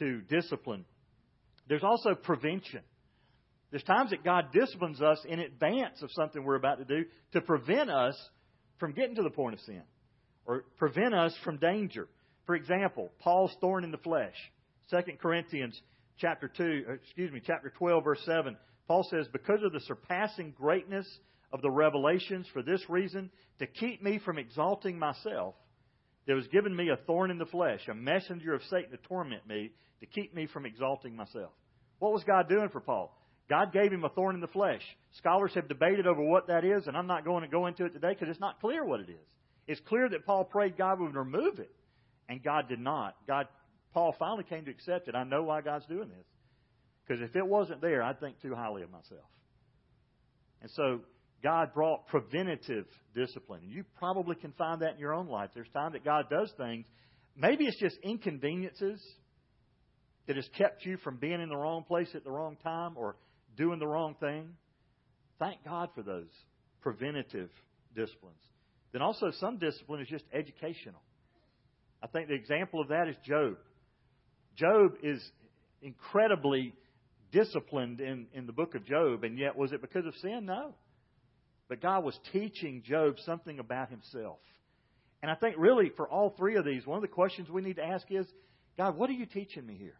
to 0.00 0.20
discipline. 0.22 0.84
There's 1.68 1.84
also 1.84 2.14
prevention. 2.14 2.80
There's 3.70 3.84
times 3.84 4.10
that 4.10 4.24
God 4.24 4.46
disciplines 4.52 5.00
us 5.00 5.18
in 5.28 5.40
advance 5.40 6.02
of 6.02 6.10
something 6.12 6.42
we're 6.42 6.56
about 6.56 6.78
to 6.78 6.84
do 6.84 7.04
to 7.32 7.40
prevent 7.40 7.90
us 7.90 8.16
from 8.78 8.92
getting 8.92 9.16
to 9.16 9.22
the 9.22 9.30
point 9.30 9.54
of 9.54 9.60
sin. 9.60 9.82
or 10.46 10.64
prevent 10.78 11.14
us 11.14 11.34
from 11.44 11.58
danger. 11.58 12.08
For 12.46 12.54
example, 12.54 13.10
Paul's 13.18 13.54
thorn 13.60 13.84
in 13.84 13.90
the 13.90 13.98
flesh. 13.98 14.34
2 14.90 14.98
Corinthians 15.20 15.80
chapter 16.18 16.48
2, 16.48 16.84
uh, 16.88 16.92
excuse 16.92 17.32
me, 17.32 17.40
chapter 17.44 17.72
12 17.78 18.04
verse 18.04 18.20
7. 18.24 18.56
Paul 18.88 19.04
says, 19.10 19.26
"Because 19.28 19.62
of 19.62 19.72
the 19.72 19.80
surpassing 19.80 20.52
greatness 20.52 21.06
of 21.52 21.62
the 21.62 21.70
revelations 21.70 22.46
for 22.48 22.62
this 22.62 22.88
reason, 22.88 23.30
to 23.58 23.66
keep 23.66 24.02
me 24.02 24.18
from 24.18 24.38
exalting 24.38 24.98
myself, 24.98 25.54
there 26.26 26.36
was 26.36 26.46
given 26.48 26.74
me 26.74 26.88
a 26.88 26.96
thorn 26.96 27.30
in 27.30 27.38
the 27.38 27.46
flesh, 27.46 27.86
a 27.88 27.94
messenger 27.94 28.54
of 28.54 28.62
Satan 28.64 28.90
to 28.90 28.96
torment 29.08 29.46
me, 29.46 29.72
to 30.00 30.06
keep 30.06 30.34
me 30.34 30.46
from 30.46 30.66
exalting 30.66 31.16
myself." 31.16 31.52
What 31.98 32.12
was 32.12 32.24
God 32.24 32.48
doing 32.48 32.68
for 32.68 32.80
Paul? 32.80 33.16
God 33.48 33.72
gave 33.72 33.92
him 33.92 34.04
a 34.04 34.08
thorn 34.08 34.34
in 34.34 34.40
the 34.40 34.48
flesh. 34.48 34.82
Scholars 35.12 35.52
have 35.54 35.68
debated 35.68 36.06
over 36.06 36.20
what 36.20 36.48
that 36.48 36.64
is, 36.64 36.86
and 36.86 36.96
I'm 36.96 37.06
not 37.06 37.24
going 37.24 37.42
to 37.42 37.48
go 37.48 37.66
into 37.66 37.84
it 37.84 37.92
today 37.92 38.10
because 38.12 38.28
it's 38.28 38.40
not 38.40 38.60
clear 38.60 38.84
what 38.84 39.00
it 39.00 39.08
is. 39.08 39.26
It's 39.68 39.80
clear 39.88 40.08
that 40.08 40.26
Paul 40.26 40.44
prayed 40.44 40.76
God 40.76 41.00
would 41.00 41.14
remove 41.14 41.58
it, 41.58 41.70
and 42.28 42.42
God 42.42 42.68
did 42.68 42.80
not. 42.80 43.16
God, 43.26 43.46
Paul 43.96 44.14
finally 44.18 44.44
came 44.44 44.66
to 44.66 44.70
accept 44.70 45.08
it. 45.08 45.14
I 45.14 45.24
know 45.24 45.42
why 45.44 45.62
God's 45.62 45.86
doing 45.86 46.10
this. 46.10 46.26
Because 47.08 47.22
if 47.22 47.34
it 47.34 47.46
wasn't 47.46 47.80
there, 47.80 48.02
I'd 48.02 48.20
think 48.20 48.42
too 48.42 48.54
highly 48.54 48.82
of 48.82 48.90
myself. 48.90 49.24
And 50.60 50.70
so 50.72 51.00
God 51.42 51.72
brought 51.72 52.06
preventative 52.08 52.84
discipline. 53.14 53.62
And 53.62 53.72
you 53.72 53.84
probably 53.98 54.36
can 54.36 54.52
find 54.52 54.82
that 54.82 54.96
in 54.96 54.98
your 54.98 55.14
own 55.14 55.28
life. 55.28 55.48
There's 55.54 55.70
times 55.70 55.94
that 55.94 56.04
God 56.04 56.26
does 56.28 56.52
things. 56.58 56.84
Maybe 57.34 57.64
it's 57.64 57.80
just 57.80 57.96
inconveniences 58.02 59.02
that 60.26 60.36
has 60.36 60.48
kept 60.58 60.84
you 60.84 60.98
from 60.98 61.16
being 61.16 61.40
in 61.40 61.48
the 61.48 61.56
wrong 61.56 61.82
place 61.82 62.10
at 62.14 62.22
the 62.22 62.30
wrong 62.30 62.58
time 62.62 62.98
or 62.98 63.16
doing 63.56 63.78
the 63.78 63.86
wrong 63.86 64.14
thing. 64.20 64.50
Thank 65.38 65.64
God 65.64 65.88
for 65.94 66.02
those 66.02 66.28
preventative 66.82 67.48
disciplines. 67.94 68.42
Then 68.92 69.00
also, 69.00 69.30
some 69.40 69.56
discipline 69.56 70.02
is 70.02 70.08
just 70.08 70.24
educational. 70.34 71.00
I 72.02 72.08
think 72.08 72.28
the 72.28 72.34
example 72.34 72.82
of 72.82 72.88
that 72.88 73.08
is 73.08 73.16
Job. 73.24 73.56
Job 74.56 74.94
is 75.02 75.22
incredibly 75.82 76.74
disciplined 77.32 78.00
in, 78.00 78.26
in 78.32 78.46
the 78.46 78.52
book 78.52 78.74
of 78.74 78.84
Job, 78.86 79.24
and 79.24 79.38
yet 79.38 79.56
was 79.56 79.72
it 79.72 79.80
because 79.80 80.06
of 80.06 80.14
sin? 80.16 80.46
No. 80.46 80.74
But 81.68 81.82
God 81.82 82.04
was 82.04 82.18
teaching 82.32 82.82
Job 82.84 83.16
something 83.24 83.58
about 83.58 83.90
himself. 83.90 84.38
And 85.22 85.30
I 85.30 85.34
think 85.34 85.56
really 85.58 85.90
for 85.96 86.08
all 86.08 86.34
three 86.36 86.56
of 86.56 86.64
these, 86.64 86.86
one 86.86 86.96
of 86.96 87.02
the 87.02 87.08
questions 87.08 87.48
we 87.50 87.62
need 87.62 87.76
to 87.76 87.84
ask 87.84 88.06
is, 88.10 88.26
God, 88.76 88.96
what 88.96 89.10
are 89.10 89.14
you 89.14 89.26
teaching 89.26 89.66
me 89.66 89.76
here? 89.76 89.96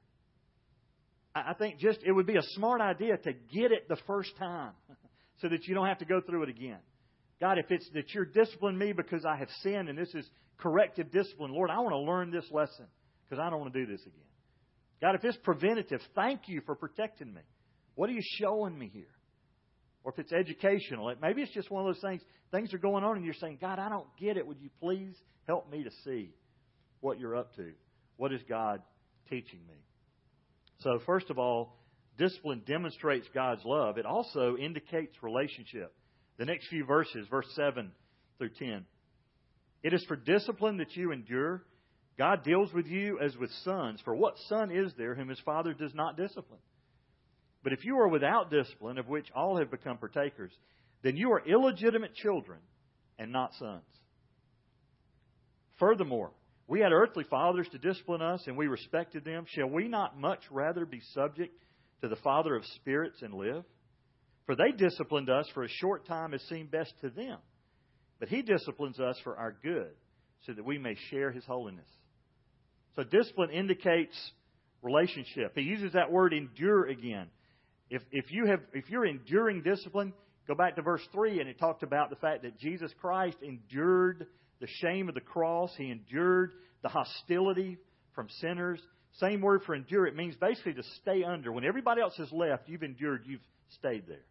I 1.34 1.52
think 1.54 1.78
just 1.78 1.98
it 2.02 2.12
would 2.12 2.26
be 2.26 2.36
a 2.36 2.42
smart 2.54 2.80
idea 2.80 3.16
to 3.16 3.32
get 3.32 3.72
it 3.72 3.88
the 3.88 3.98
first 4.06 4.30
time 4.38 4.72
so 5.42 5.48
that 5.48 5.66
you 5.66 5.74
don't 5.74 5.86
have 5.86 5.98
to 5.98 6.04
go 6.06 6.20
through 6.20 6.44
it 6.44 6.48
again. 6.48 6.78
God, 7.40 7.58
if 7.58 7.70
it's 7.70 7.88
that 7.92 8.14
you're 8.14 8.24
disciplining 8.24 8.78
me 8.78 8.92
because 8.92 9.24
I 9.26 9.36
have 9.36 9.48
sinned 9.62 9.90
and 9.90 9.98
this 9.98 10.14
is 10.14 10.26
corrective 10.58 11.12
discipline, 11.12 11.52
Lord, 11.52 11.70
I 11.70 11.78
want 11.80 11.90
to 11.90 11.98
learn 11.98 12.30
this 12.30 12.46
lesson 12.50 12.86
because 13.28 13.42
I 13.42 13.50
don't 13.50 13.60
want 13.60 13.74
to 13.74 13.84
do 13.84 13.90
this 13.90 14.00
again. 14.00 14.26
God, 15.00 15.14
if 15.14 15.24
it's 15.24 15.36
preventative, 15.38 16.00
thank 16.14 16.42
you 16.46 16.62
for 16.64 16.74
protecting 16.74 17.32
me. 17.32 17.42
What 17.94 18.08
are 18.10 18.14
you 18.14 18.22
showing 18.40 18.78
me 18.78 18.90
here? 18.92 19.04
Or 20.04 20.12
if 20.12 20.18
it's 20.18 20.32
educational, 20.32 21.12
maybe 21.20 21.42
it's 21.42 21.52
just 21.52 21.70
one 21.70 21.86
of 21.86 21.94
those 21.94 22.02
things, 22.02 22.22
things 22.52 22.72
are 22.72 22.78
going 22.78 23.04
on 23.04 23.16
and 23.16 23.24
you're 23.24 23.34
saying, 23.34 23.58
God, 23.60 23.78
I 23.78 23.88
don't 23.88 24.06
get 24.18 24.36
it. 24.36 24.46
Would 24.46 24.60
you 24.60 24.70
please 24.80 25.14
help 25.46 25.70
me 25.70 25.82
to 25.82 25.90
see 26.04 26.30
what 27.00 27.18
you're 27.18 27.36
up 27.36 27.54
to? 27.56 27.72
What 28.16 28.32
is 28.32 28.40
God 28.48 28.82
teaching 29.28 29.60
me? 29.68 29.74
So, 30.80 31.00
first 31.06 31.30
of 31.30 31.38
all, 31.38 31.76
discipline 32.18 32.62
demonstrates 32.66 33.26
God's 33.34 33.64
love. 33.64 33.98
It 33.98 34.06
also 34.06 34.56
indicates 34.56 35.14
relationship. 35.22 35.92
The 36.38 36.44
next 36.44 36.68
few 36.68 36.84
verses, 36.84 37.26
verse 37.30 37.46
7 37.54 37.90
through 38.38 38.50
10. 38.58 38.84
It 39.82 39.92
is 39.92 40.04
for 40.06 40.16
discipline 40.16 40.78
that 40.78 40.94
you 40.96 41.12
endure. 41.12 41.64
God 42.18 42.44
deals 42.44 42.72
with 42.72 42.86
you 42.86 43.18
as 43.20 43.36
with 43.36 43.50
sons. 43.64 44.00
For 44.04 44.14
what 44.14 44.38
son 44.48 44.70
is 44.70 44.92
there 44.96 45.14
whom 45.14 45.28
his 45.28 45.40
father 45.40 45.74
does 45.74 45.94
not 45.94 46.16
discipline? 46.16 46.60
But 47.62 47.72
if 47.72 47.84
you 47.84 47.98
are 47.98 48.08
without 48.08 48.50
discipline, 48.50 48.98
of 48.98 49.08
which 49.08 49.26
all 49.34 49.58
have 49.58 49.70
become 49.70 49.98
partakers, 49.98 50.52
then 51.02 51.16
you 51.16 51.32
are 51.32 51.42
illegitimate 51.46 52.14
children 52.14 52.58
and 53.18 53.32
not 53.32 53.52
sons. 53.58 53.82
Furthermore, 55.78 56.30
we 56.68 56.80
had 56.80 56.92
earthly 56.92 57.24
fathers 57.24 57.68
to 57.72 57.78
discipline 57.78 58.22
us, 58.22 58.42
and 58.46 58.56
we 58.56 58.66
respected 58.66 59.24
them. 59.24 59.44
Shall 59.48 59.68
we 59.68 59.88
not 59.88 60.18
much 60.18 60.40
rather 60.50 60.86
be 60.86 61.00
subject 61.12 61.54
to 62.02 62.08
the 62.08 62.16
Father 62.16 62.56
of 62.56 62.64
spirits 62.76 63.20
and 63.22 63.34
live? 63.34 63.64
For 64.46 64.56
they 64.56 64.72
disciplined 64.76 65.28
us 65.28 65.48
for 65.54 65.64
a 65.64 65.68
short 65.68 66.06
time 66.06 66.34
as 66.34 66.42
seemed 66.42 66.70
best 66.70 66.92
to 67.02 67.10
them. 67.10 67.38
But 68.18 68.28
He 68.28 68.42
disciplines 68.42 68.98
us 68.98 69.18
for 69.22 69.36
our 69.36 69.54
good, 69.62 69.92
so 70.46 70.52
that 70.52 70.64
we 70.64 70.78
may 70.78 70.96
share 71.10 71.30
His 71.30 71.44
holiness. 71.44 71.88
So 72.96 73.04
discipline 73.04 73.50
indicates 73.50 74.16
relationship. 74.82 75.52
He 75.54 75.62
uses 75.62 75.92
that 75.92 76.10
word 76.10 76.32
endure 76.32 76.86
again. 76.86 77.26
If, 77.90 78.02
if, 78.10 78.32
you 78.32 78.46
have, 78.46 78.60
if 78.72 78.88
you're 78.90 79.06
enduring 79.06 79.62
discipline, 79.62 80.12
go 80.48 80.54
back 80.54 80.76
to 80.76 80.82
verse 80.82 81.02
3, 81.12 81.40
and 81.40 81.48
it 81.48 81.58
talked 81.58 81.82
about 81.82 82.10
the 82.10 82.16
fact 82.16 82.42
that 82.42 82.58
Jesus 82.58 82.90
Christ 83.00 83.36
endured 83.42 84.26
the 84.60 84.66
shame 84.80 85.08
of 85.08 85.14
the 85.14 85.20
cross. 85.20 85.70
He 85.76 85.90
endured 85.90 86.52
the 86.82 86.88
hostility 86.88 87.78
from 88.14 88.28
sinners. 88.40 88.80
Same 89.20 89.40
word 89.40 89.62
for 89.64 89.74
endure. 89.74 90.06
It 90.06 90.16
means 90.16 90.34
basically 90.36 90.74
to 90.74 90.82
stay 91.02 91.22
under. 91.22 91.52
When 91.52 91.64
everybody 91.64 92.00
else 92.00 92.16
has 92.16 92.32
left, 92.32 92.68
you've 92.68 92.82
endured, 92.82 93.22
you've 93.26 93.40
stayed 93.78 94.04
there. 94.08 94.24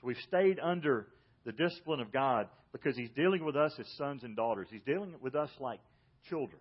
So 0.00 0.08
we've 0.08 0.16
stayed 0.28 0.58
under 0.60 1.06
the 1.44 1.52
discipline 1.52 2.00
of 2.00 2.12
God 2.12 2.48
because 2.72 2.96
He's 2.96 3.10
dealing 3.16 3.44
with 3.44 3.56
us 3.56 3.72
as 3.78 3.86
sons 3.96 4.22
and 4.22 4.36
daughters. 4.36 4.68
He's 4.70 4.82
dealing 4.84 5.14
with 5.20 5.34
us 5.34 5.50
like 5.60 5.80
children. 6.28 6.60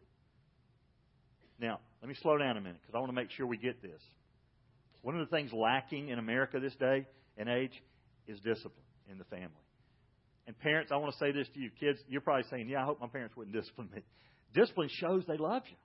Now, 1.59 1.79
let 2.01 2.09
me 2.09 2.15
slow 2.21 2.37
down 2.37 2.57
a 2.57 2.61
minute 2.61 2.79
because 2.81 2.95
I 2.95 2.99
want 2.99 3.09
to 3.09 3.15
make 3.15 3.31
sure 3.31 3.47
we 3.47 3.57
get 3.57 3.81
this. 3.81 4.01
One 5.01 5.19
of 5.19 5.29
the 5.29 5.35
things 5.35 5.53
lacking 5.53 6.09
in 6.09 6.19
America 6.19 6.59
this 6.59 6.75
day 6.75 7.05
and 7.37 7.47
age 7.47 7.71
is 8.27 8.39
discipline 8.39 8.73
in 9.09 9.17
the 9.17 9.23
family. 9.25 9.49
And 10.47 10.57
parents, 10.59 10.91
I 10.91 10.97
want 10.97 11.13
to 11.13 11.19
say 11.19 11.31
this 11.31 11.47
to 11.53 11.59
you. 11.59 11.69
Kids, 11.79 11.99
you're 12.07 12.21
probably 12.21 12.45
saying, 12.49 12.69
yeah, 12.69 12.81
I 12.81 12.85
hope 12.85 12.99
my 13.01 13.07
parents 13.07 13.35
wouldn't 13.35 13.55
discipline 13.55 13.89
me. 13.93 14.01
Discipline 14.53 14.89
shows 14.91 15.23
they 15.27 15.37
love 15.37 15.63
you. 15.69 15.77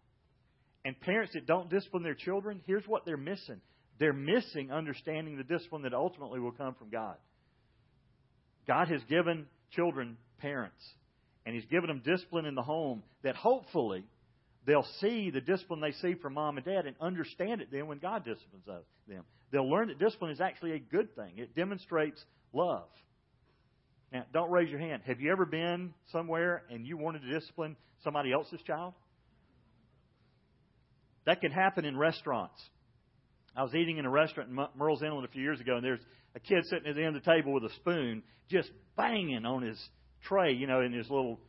And 0.85 0.99
parents 1.01 1.33
that 1.35 1.47
don't 1.47 1.71
discipline 1.71 2.03
their 2.03 2.15
children, 2.15 2.61
here's 2.67 2.85
what 2.87 3.05
they're 3.05 3.17
missing. 3.17 3.61
They're 3.99 4.13
missing 4.13 4.73
understanding 4.73 5.37
the 5.37 5.45
discipline 5.45 5.83
that 5.83 5.93
ultimately 5.93 6.41
will 6.41 6.53
come 6.53 6.75
from 6.75 6.89
God. 6.89 7.17
God 8.67 8.89
has 8.89 9.03
given 9.09 9.47
children 9.73 10.17
parents, 10.39 10.83
and 11.45 11.55
He's 11.55 11.67
given 11.67 11.89
them 11.89 12.03
discipline 12.05 12.47
in 12.47 12.55
the 12.55 12.63
home 12.63 13.03
that 13.23 13.37
hopefully 13.37 14.05
they'll 14.71 14.87
see 15.01 15.31
the 15.31 15.41
discipline 15.41 15.81
they 15.81 15.93
see 15.93 16.15
from 16.15 16.35
mom 16.35 16.57
and 16.57 16.65
dad 16.65 16.87
and 16.87 16.95
understand 17.01 17.61
it 17.61 17.69
then 17.73 17.89
when 17.89 17.99
God 17.99 18.25
disciplines 18.25 18.65
them. 19.09 19.25
They'll 19.51 19.69
learn 19.69 19.89
that 19.89 19.99
discipline 19.99 20.31
is 20.31 20.41
actually 20.41 20.73
a 20.73 20.79
good 20.79 21.15
thing, 21.17 21.33
it 21.39 21.57
demonstrates 21.57 22.25
love. 22.53 22.87
Now, 24.13 24.25
don't 24.33 24.51
raise 24.51 24.71
your 24.71 24.81
hand. 24.81 25.03
Have 25.07 25.21
you 25.21 25.31
ever 25.31 25.45
been 25.45 25.93
somewhere 26.11 26.63
and 26.71 26.87
you 26.87 26.97
wanted 26.97 27.23
to 27.23 27.33
discipline 27.33 27.77
somebody 28.03 28.33
else's 28.33 28.61
child? 28.67 28.95
That 31.27 31.41
can 31.41 31.53
happen 31.53 31.85
in 31.85 31.97
restaurants. 31.97 32.61
I 33.57 33.63
was 33.63 33.75
eating 33.75 33.99
in 33.99 34.07
a 34.07 34.11
restaurant 34.11 34.51
in 34.51 34.57
Murrells 34.57 35.03
Inlet 35.03 35.25
a 35.25 35.29
few 35.29 35.43
years 35.43 35.61
ago, 35.61 35.77
and 35.77 35.85
there's 35.85 36.01
a 36.35 36.41
kid 36.41 36.65
sitting 36.67 36.89
at 36.89 36.95
the 36.95 37.05
end 37.05 37.17
of 37.17 37.25
the 37.25 37.31
table 37.31 37.53
with 37.53 37.65
a 37.65 37.75
spoon, 37.77 38.23
just 38.49 38.71
banging 38.97 39.45
on 39.45 39.63
his 39.63 39.81
tray, 40.23 40.53
you 40.53 40.67
know, 40.67 40.81
in 40.81 40.93
his 40.93 41.09
little 41.11 41.41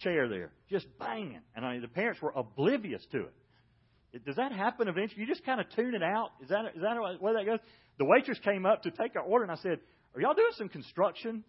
chair 0.00 0.28
there, 0.28 0.50
just 0.70 0.86
banging. 0.98 1.40
And 1.54 1.64
I 1.64 1.72
mean, 1.72 1.82
the 1.82 1.88
parents 1.88 2.20
were 2.20 2.32
oblivious 2.34 3.04
to 3.12 3.20
it. 3.20 4.24
Does 4.24 4.36
that 4.36 4.52
happen 4.52 4.86
eventually? 4.88 5.22
You 5.22 5.26
just 5.26 5.44
kind 5.44 5.60
of 5.60 5.66
tune 5.74 5.94
it 5.94 6.02
out. 6.02 6.30
Is 6.42 6.48
that 6.48 6.66
is 6.76 6.82
that 6.82 7.20
way 7.20 7.32
that 7.32 7.46
goes? 7.46 7.58
The 7.98 8.04
waitress 8.04 8.38
came 8.44 8.64
up 8.64 8.82
to 8.82 8.90
take 8.90 9.16
our 9.16 9.22
order, 9.22 9.44
and 9.44 9.50
I 9.50 9.56
said, 9.56 9.80
"Are 10.14 10.20
y'all 10.20 10.34
doing 10.34 10.52
some 10.56 10.68
construction?" 10.68 11.42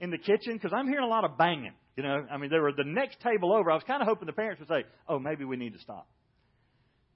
in 0.00 0.10
the 0.10 0.18
kitchen? 0.18 0.54
Because 0.54 0.72
I'm 0.74 0.88
hearing 0.88 1.04
a 1.04 1.08
lot 1.08 1.24
of 1.24 1.38
banging. 1.38 1.74
You 1.96 2.02
know, 2.02 2.26
I 2.30 2.38
mean, 2.38 2.50
they 2.50 2.58
were 2.58 2.72
the 2.72 2.84
next 2.84 3.20
table 3.20 3.54
over. 3.54 3.70
I 3.70 3.74
was 3.74 3.84
kind 3.84 4.02
of 4.02 4.08
hoping 4.08 4.26
the 4.26 4.32
parents 4.32 4.58
would 4.58 4.68
say, 4.68 4.84
"Oh, 5.08 5.18
maybe 5.18 5.44
we 5.44 5.56
need 5.56 5.74
to 5.74 5.78
stop." 5.78 6.08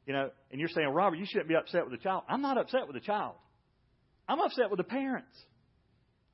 You 0.07 0.13
know, 0.13 0.31
and 0.53 0.61
you're 0.61 0.69
saying, 0.69 0.89
Robert, 0.89 1.17
you 1.17 1.27
shouldn't 1.27 1.49
be 1.49 1.57
upset 1.57 1.83
with 1.85 1.99
the 1.99 2.03
child. 2.03 2.23
I'm 2.29 2.41
not 2.41 2.59
upset 2.59 2.87
with 2.87 2.95
the 2.95 3.01
child. 3.01 3.35
I'm 4.29 4.41
upset 4.41 4.71
with 4.71 4.79
the 4.79 4.85
parents 4.85 5.37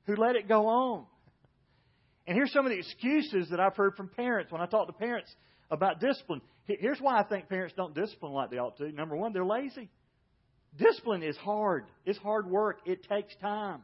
who 0.05 0.15
let 0.15 0.35
it 0.35 0.47
go 0.47 0.67
on. 0.67 1.05
And 2.25 2.37
here's 2.37 2.51
some 2.53 2.65
of 2.65 2.71
the 2.71 2.79
excuses 2.79 3.49
that 3.49 3.59
I've 3.59 3.75
heard 3.75 3.95
from 3.95 4.07
parents 4.07 4.51
when 4.51 4.61
I 4.61 4.65
talk 4.65 4.87
to 4.87 4.93
parents 4.93 5.33
about 5.69 5.99
discipline. 5.99 6.41
Here's 6.65 6.99
why 6.99 7.19
I 7.19 7.23
think 7.23 7.49
parents 7.49 7.73
don't 7.75 7.93
discipline 7.93 8.31
like 8.31 8.49
they 8.49 8.57
ought 8.57 8.77
to. 8.77 8.91
Number 8.91 9.15
one, 9.15 9.33
they're 9.33 9.45
lazy. 9.45 9.89
Discipline 10.77 11.21
is 11.21 11.35
hard. 11.37 11.85
It's 12.05 12.17
hard 12.19 12.49
work. 12.49 12.79
It 12.85 13.07
takes 13.07 13.35
time. 13.41 13.81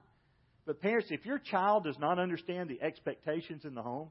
But 0.65 0.81
parents, 0.81 1.09
if 1.11 1.25
your 1.25 1.39
child 1.39 1.83
does 1.83 1.97
not 1.99 2.19
understand 2.19 2.69
the 2.69 2.81
expectations 2.81 3.65
in 3.65 3.75
the 3.75 3.81
home 3.81 4.09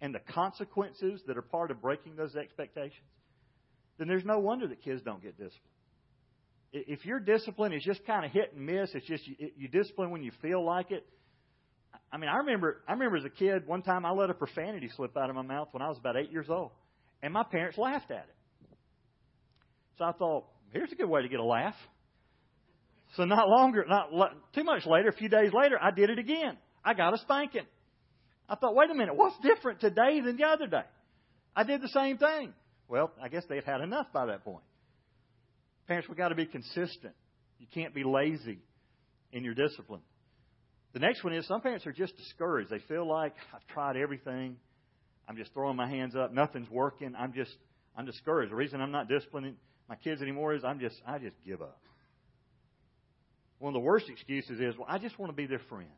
and 0.00 0.14
the 0.14 0.20
consequences 0.20 1.22
that 1.26 1.38
are 1.38 1.42
part 1.42 1.70
of 1.70 1.80
breaking 1.80 2.16
those 2.16 2.36
expectations, 2.36 3.06
then 3.98 4.08
there's 4.08 4.24
no 4.24 4.38
wonder 4.38 4.66
that 4.66 4.82
kids 4.82 5.00
don't 5.02 5.22
get 5.22 5.38
disciplined. 5.38 5.60
If 6.72 7.04
your 7.04 7.20
discipline 7.20 7.72
is 7.72 7.82
just 7.84 8.04
kind 8.06 8.24
of 8.24 8.32
hit 8.32 8.54
and 8.54 8.66
miss, 8.66 8.90
it's 8.94 9.06
just 9.06 9.26
you, 9.26 9.50
you 9.56 9.68
discipline 9.68 10.10
when 10.10 10.22
you 10.22 10.32
feel 10.40 10.64
like 10.64 10.90
it, 10.90 11.06
I 12.12 12.18
mean, 12.18 12.28
I 12.28 12.36
remember, 12.38 12.82
I 12.86 12.92
remember 12.92 13.16
as 13.16 13.24
a 13.24 13.30
kid, 13.30 13.66
one 13.66 13.82
time 13.82 14.04
I 14.04 14.10
let 14.10 14.28
a 14.28 14.34
profanity 14.34 14.90
slip 14.94 15.16
out 15.16 15.30
of 15.30 15.36
my 15.36 15.42
mouth 15.42 15.68
when 15.72 15.82
I 15.82 15.88
was 15.88 15.96
about 15.98 16.16
eight 16.16 16.30
years 16.30 16.46
old, 16.50 16.72
and 17.22 17.32
my 17.32 17.42
parents 17.42 17.78
laughed 17.78 18.10
at 18.10 18.26
it. 18.28 18.76
So 19.98 20.04
I 20.04 20.12
thought, 20.12 20.44
here's 20.72 20.92
a 20.92 20.94
good 20.94 21.08
way 21.08 21.22
to 21.22 21.28
get 21.28 21.40
a 21.40 21.44
laugh. 21.44 21.74
So 23.16 23.24
not 23.24 23.48
longer, 23.48 23.84
not 23.88 24.10
too 24.54 24.64
much 24.64 24.86
later, 24.86 25.08
a 25.08 25.12
few 25.12 25.28
days 25.28 25.52
later, 25.54 25.78
I 25.80 25.90
did 25.90 26.10
it 26.10 26.18
again. 26.18 26.58
I 26.84 26.92
got 26.94 27.14
a 27.14 27.18
spanking. 27.18 27.66
I 28.48 28.56
thought, 28.56 28.74
wait 28.74 28.90
a 28.90 28.94
minute, 28.94 29.16
what's 29.16 29.36
different 29.42 29.80
today 29.80 30.20
than 30.20 30.36
the 30.36 30.44
other 30.44 30.66
day? 30.66 30.84
I 31.56 31.64
did 31.64 31.80
the 31.80 31.88
same 31.88 32.18
thing. 32.18 32.52
Well, 32.88 33.10
I 33.22 33.28
guess 33.28 33.44
they 33.48 33.56
had 33.56 33.64
had 33.64 33.80
enough 33.80 34.06
by 34.12 34.26
that 34.26 34.44
point. 34.44 34.64
Parents, 35.86 36.08
we've 36.08 36.18
got 36.18 36.28
to 36.28 36.34
be 36.34 36.46
consistent. 36.46 37.14
You 37.58 37.66
can't 37.72 37.94
be 37.94 38.04
lazy 38.04 38.58
in 39.32 39.44
your 39.44 39.54
discipline. 39.54 40.02
The 40.92 40.98
next 40.98 41.24
one 41.24 41.32
is 41.32 41.46
some 41.46 41.60
parents 41.60 41.86
are 41.86 41.92
just 41.92 42.16
discouraged. 42.16 42.70
They 42.70 42.80
feel 42.80 43.06
like 43.06 43.34
I've 43.54 43.66
tried 43.68 43.96
everything. 43.96 44.56
I'm 45.28 45.36
just 45.36 45.52
throwing 45.54 45.76
my 45.76 45.88
hands 45.88 46.14
up. 46.14 46.32
Nothing's 46.32 46.70
working. 46.70 47.14
I'm 47.18 47.32
just 47.32 47.56
I'm 47.96 48.04
discouraged. 48.04 48.52
The 48.52 48.56
reason 48.56 48.80
I'm 48.80 48.92
not 48.92 49.08
disciplining 49.08 49.56
my 49.88 49.96
kids 49.96 50.20
anymore 50.20 50.54
is 50.54 50.64
I'm 50.64 50.80
just 50.80 50.96
I 51.06 51.18
just 51.18 51.36
give 51.46 51.62
up. 51.62 51.80
One 53.58 53.70
of 53.70 53.74
the 53.74 53.86
worst 53.86 54.08
excuses 54.08 54.58
is, 54.60 54.76
well, 54.76 54.88
I 54.88 54.98
just 54.98 55.18
want 55.18 55.30
to 55.30 55.36
be 55.36 55.46
their 55.46 55.60
friend. 55.68 55.88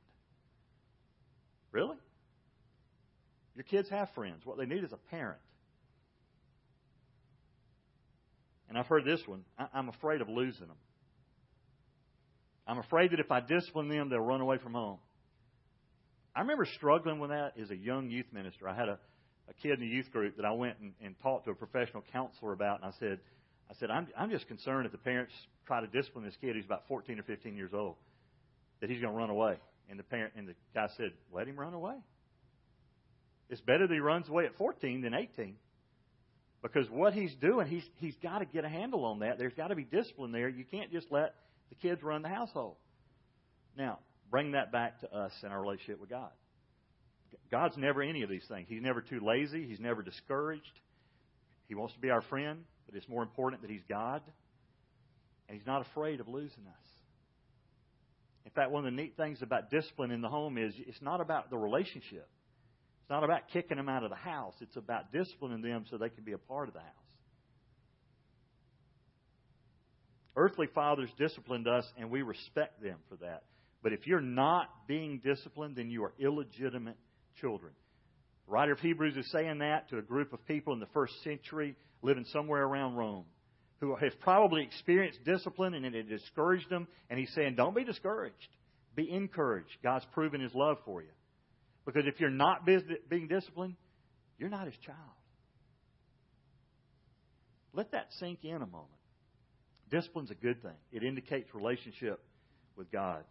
Really? 1.72 1.96
Your 3.54 3.64
kids 3.64 3.88
have 3.88 4.10
friends. 4.14 4.42
What 4.44 4.58
they 4.58 4.66
need 4.66 4.84
is 4.84 4.92
a 4.92 4.98
parent. 5.10 5.40
And 8.68 8.76
I've 8.76 8.86
heard 8.86 9.04
this 9.04 9.20
one. 9.26 9.44
I'm 9.72 9.88
afraid 9.88 10.20
of 10.20 10.28
losing 10.28 10.66
them. 10.66 10.76
I'm 12.66 12.78
afraid 12.78 13.12
that 13.12 13.20
if 13.20 13.30
I 13.30 13.40
discipline 13.40 13.88
them, 13.88 14.08
they'll 14.08 14.20
run 14.20 14.40
away 14.40 14.58
from 14.58 14.72
home. 14.72 14.98
I 16.34 16.40
remember 16.40 16.66
struggling 16.76 17.18
with 17.20 17.30
that 17.30 17.52
as 17.60 17.70
a 17.70 17.76
young 17.76 18.10
youth 18.10 18.26
minister. 18.32 18.68
I 18.68 18.74
had 18.74 18.88
a, 18.88 18.98
a 19.48 19.54
kid 19.62 19.72
in 19.72 19.80
the 19.80 19.86
youth 19.86 20.10
group 20.10 20.36
that 20.36 20.44
I 20.44 20.52
went 20.52 20.78
and, 20.80 20.92
and 21.02 21.14
talked 21.22 21.44
to 21.44 21.52
a 21.52 21.54
professional 21.54 22.02
counselor 22.12 22.52
about, 22.52 22.82
and 22.82 22.92
I 22.92 22.98
said, 22.98 23.20
I 23.70 23.74
said, 23.74 23.90
I'm, 23.90 24.08
I'm 24.18 24.30
just 24.30 24.48
concerned 24.48 24.86
if 24.86 24.92
the 24.92 24.98
parents 24.98 25.32
try 25.66 25.80
to 25.80 25.86
discipline 25.86 26.24
this 26.24 26.36
kid 26.40 26.56
who's 26.56 26.64
about 26.64 26.82
14 26.88 27.18
or 27.18 27.22
15 27.22 27.56
years 27.56 27.70
old, 27.72 27.96
that 28.80 28.90
he's 28.90 29.00
going 29.00 29.12
to 29.12 29.18
run 29.18 29.30
away. 29.30 29.56
And 29.88 29.98
the 29.98 30.02
parent 30.02 30.32
and 30.36 30.48
the 30.48 30.54
guy 30.74 30.88
said, 30.96 31.12
let 31.32 31.46
him 31.46 31.58
run 31.58 31.74
away. 31.74 31.96
It's 33.50 33.60
better 33.60 33.86
that 33.86 33.92
he 33.92 34.00
runs 34.00 34.28
away 34.28 34.46
at 34.46 34.56
14 34.56 35.02
than 35.02 35.14
18. 35.14 35.56
Because 36.62 36.88
what 36.90 37.12
he's 37.12 37.34
doing, 37.36 37.66
he's, 37.66 37.84
he's 37.96 38.16
got 38.22 38.38
to 38.38 38.46
get 38.46 38.64
a 38.64 38.68
handle 38.68 39.04
on 39.04 39.18
that. 39.20 39.38
There's 39.38 39.52
got 39.52 39.68
to 39.68 39.74
be 39.74 39.84
discipline 39.84 40.32
there. 40.32 40.48
You 40.48 40.64
can't 40.64 40.90
just 40.90 41.06
let 41.10 41.34
the 41.68 41.74
kids 41.76 42.02
run 42.02 42.22
the 42.22 42.28
household. 42.28 42.76
Now, 43.76 43.98
bring 44.30 44.52
that 44.52 44.72
back 44.72 45.00
to 45.00 45.12
us 45.12 45.32
and 45.42 45.52
our 45.52 45.60
relationship 45.60 46.00
with 46.00 46.10
God. 46.10 46.30
God's 47.50 47.76
never 47.76 48.02
any 48.02 48.22
of 48.22 48.30
these 48.30 48.44
things. 48.48 48.66
He's 48.68 48.82
never 48.82 49.00
too 49.00 49.20
lazy. 49.20 49.66
He's 49.66 49.80
never 49.80 50.02
discouraged. 50.02 50.80
He 51.68 51.74
wants 51.74 51.94
to 51.94 52.00
be 52.00 52.10
our 52.10 52.22
friend, 52.22 52.64
but 52.86 52.94
it's 52.94 53.08
more 53.08 53.22
important 53.22 53.62
that 53.62 53.70
He's 53.70 53.82
God. 53.88 54.22
And 55.48 55.58
He's 55.58 55.66
not 55.66 55.82
afraid 55.82 56.20
of 56.20 56.28
losing 56.28 56.66
us. 56.66 56.86
In 58.44 58.50
fact, 58.50 58.70
one 58.70 58.86
of 58.86 58.92
the 58.92 58.96
neat 58.96 59.16
things 59.16 59.42
about 59.42 59.70
discipline 59.70 60.10
in 60.10 60.20
the 60.20 60.28
home 60.28 60.58
is 60.58 60.74
it's 60.78 61.00
not 61.02 61.20
about 61.20 61.50
the 61.50 61.56
relationship. 61.56 62.28
It's 63.02 63.10
not 63.10 63.24
about 63.24 63.48
kicking 63.52 63.76
them 63.76 63.88
out 63.88 64.04
of 64.04 64.10
the 64.10 64.16
house. 64.16 64.54
It's 64.60 64.76
about 64.76 65.12
disciplining 65.12 65.62
them 65.62 65.84
so 65.90 65.98
they 65.98 66.08
can 66.08 66.24
be 66.24 66.32
a 66.32 66.38
part 66.38 66.68
of 66.68 66.74
the 66.74 66.80
house. 66.80 67.03
Earthly 70.36 70.66
fathers 70.74 71.10
disciplined 71.18 71.68
us, 71.68 71.84
and 71.96 72.10
we 72.10 72.22
respect 72.22 72.82
them 72.82 72.98
for 73.08 73.16
that. 73.16 73.44
But 73.82 73.92
if 73.92 74.06
you're 74.06 74.20
not 74.20 74.68
being 74.88 75.20
disciplined, 75.24 75.76
then 75.76 75.90
you 75.90 76.04
are 76.04 76.12
illegitimate 76.18 76.96
children. 77.40 77.72
The 78.46 78.52
writer 78.52 78.72
of 78.72 78.80
Hebrews 78.80 79.16
is 79.16 79.30
saying 79.30 79.58
that 79.58 79.88
to 79.90 79.98
a 79.98 80.02
group 80.02 80.32
of 80.32 80.44
people 80.46 80.72
in 80.72 80.80
the 80.80 80.86
first 80.94 81.14
century 81.22 81.76
living 82.02 82.24
somewhere 82.32 82.62
around 82.62 82.96
Rome 82.96 83.24
who 83.80 83.96
have 83.96 84.18
probably 84.20 84.62
experienced 84.62 85.24
discipline 85.24 85.74
and 85.74 85.84
it 85.84 85.94
had 85.94 86.08
discouraged 86.08 86.68
them. 86.70 86.88
And 87.10 87.18
he's 87.18 87.32
saying, 87.34 87.54
don't 87.56 87.74
be 87.74 87.84
discouraged. 87.84 88.48
Be 88.94 89.10
encouraged. 89.10 89.76
God's 89.82 90.06
proven 90.12 90.40
his 90.40 90.54
love 90.54 90.78
for 90.84 91.02
you. 91.02 91.08
Because 91.84 92.04
if 92.06 92.20
you're 92.20 92.30
not 92.30 92.64
being 92.64 93.28
disciplined, 93.28 93.74
you're 94.38 94.48
not 94.48 94.66
his 94.66 94.76
child. 94.86 94.98
Let 97.72 97.92
that 97.92 98.06
sink 98.18 98.38
in 98.44 98.56
a 98.56 98.66
moment. 98.66 98.90
Discipline's 99.90 100.30
a 100.30 100.34
good 100.34 100.62
thing. 100.62 100.76
It 100.92 101.02
indicates 101.02 101.54
relationship 101.54 102.20
with 102.76 102.90
God. 102.90 103.24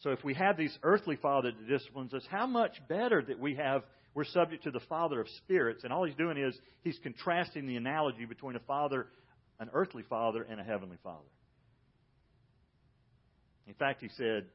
So 0.00 0.10
if 0.10 0.22
we 0.24 0.34
have 0.34 0.56
these 0.56 0.76
earthly 0.82 1.16
father 1.16 1.52
that 1.52 1.68
disciplines 1.68 2.12
us, 2.12 2.24
how 2.30 2.46
much 2.46 2.72
better 2.88 3.22
that 3.22 3.38
we 3.38 3.54
have 3.54 3.82
we're 4.14 4.24
subject 4.24 4.64
to 4.64 4.70
the 4.70 4.80
father 4.80 5.20
of 5.20 5.28
spirits, 5.38 5.84
and 5.84 5.92
all 5.92 6.04
he's 6.04 6.16
doing 6.16 6.36
is 6.36 6.54
he's 6.82 6.98
contrasting 7.02 7.66
the 7.66 7.76
analogy 7.76 8.26
between 8.26 8.56
a 8.56 8.60
father, 8.60 9.06
an 9.58 9.70
earthly 9.72 10.02
father, 10.02 10.42
and 10.42 10.60
a 10.60 10.62
heavenly 10.62 10.98
father. 11.02 11.24
In 13.66 13.74
fact, 13.74 14.02
he 14.02 14.08
said, 14.18 14.46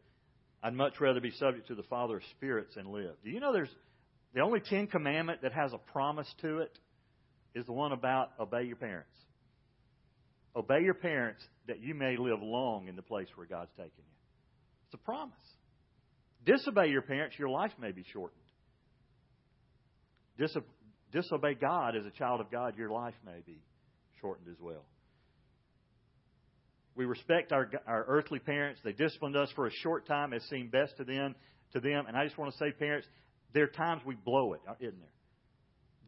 I'd 0.62 0.74
much 0.74 1.00
rather 1.00 1.20
be 1.20 1.32
subject 1.32 1.68
to 1.68 1.76
the 1.76 1.84
Father 1.84 2.18
of 2.18 2.24
spirits 2.32 2.76
and 2.76 2.88
live. 2.88 3.16
Do 3.24 3.32
you 3.32 3.40
know 3.40 3.54
there's 3.54 3.74
the 4.34 4.42
only 4.42 4.60
Ten 4.60 4.88
Commandment 4.88 5.42
that 5.42 5.54
has 5.54 5.74
a 5.74 5.78
promise 5.78 6.32
to 6.42 6.60
it 6.60 6.78
is 7.56 7.66
the 7.66 7.72
one 7.72 7.92
about 7.92 8.32
obey 8.40 8.64
your 8.64 8.76
parents. 8.76 9.10
Obey 10.58 10.82
your 10.82 10.96
parents 10.96 11.44
that 11.68 11.82
you 11.82 11.94
may 11.94 12.18
live 12.18 12.42
long 12.42 12.88
in 12.88 12.96
the 12.96 13.04
place 13.04 13.28
where 13.36 13.46
God's 13.46 13.70
taken 13.78 13.92
you. 13.96 14.16
It's 14.88 14.96
a 14.96 15.06
promise. 15.06 15.36
Disobey 16.46 16.88
your 16.88 17.04
parents, 17.04 17.38
your 17.38 17.50
life 17.50 17.72
may 17.80 17.92
be 17.92 18.04
shortened. 18.12 18.42
Diso- 20.40 20.64
disobey 21.12 21.54
God 21.54 21.96
as 21.96 22.08
a 22.08 22.12
child 22.12 22.42
of 22.42 22.50
God, 22.50 22.76
your 22.76 22.90
life 22.90 23.14
may 23.24 23.42
be 23.46 23.62
shortened 24.20 24.48
as 24.50 24.60
well. 24.60 24.84
We 26.96 27.06
respect 27.06 27.52
our, 27.52 27.70
our 27.86 28.06
earthly 28.08 28.40
parents. 28.40 28.82
They 28.84 28.94
disciplined 28.94 29.36
us 29.36 29.50
for 29.56 29.68
a 29.68 29.72
short 29.84 30.08
time 30.08 30.34
as 30.34 30.42
seemed 30.50 30.72
best 30.72 30.98
to 30.98 31.04
them. 31.04 31.36
To 31.74 31.80
them, 31.80 32.06
and 32.08 32.18
I 32.18 32.24
just 32.24 32.38
want 32.38 32.52
to 32.52 32.58
say, 32.58 32.72
parents, 32.72 33.08
there 33.54 33.66
are 33.66 33.68
times 33.68 34.02
we 34.06 34.16
blow 34.16 34.54
it, 34.54 34.62
uh, 34.68 34.74
isn't 34.80 35.00
there? 35.00 35.10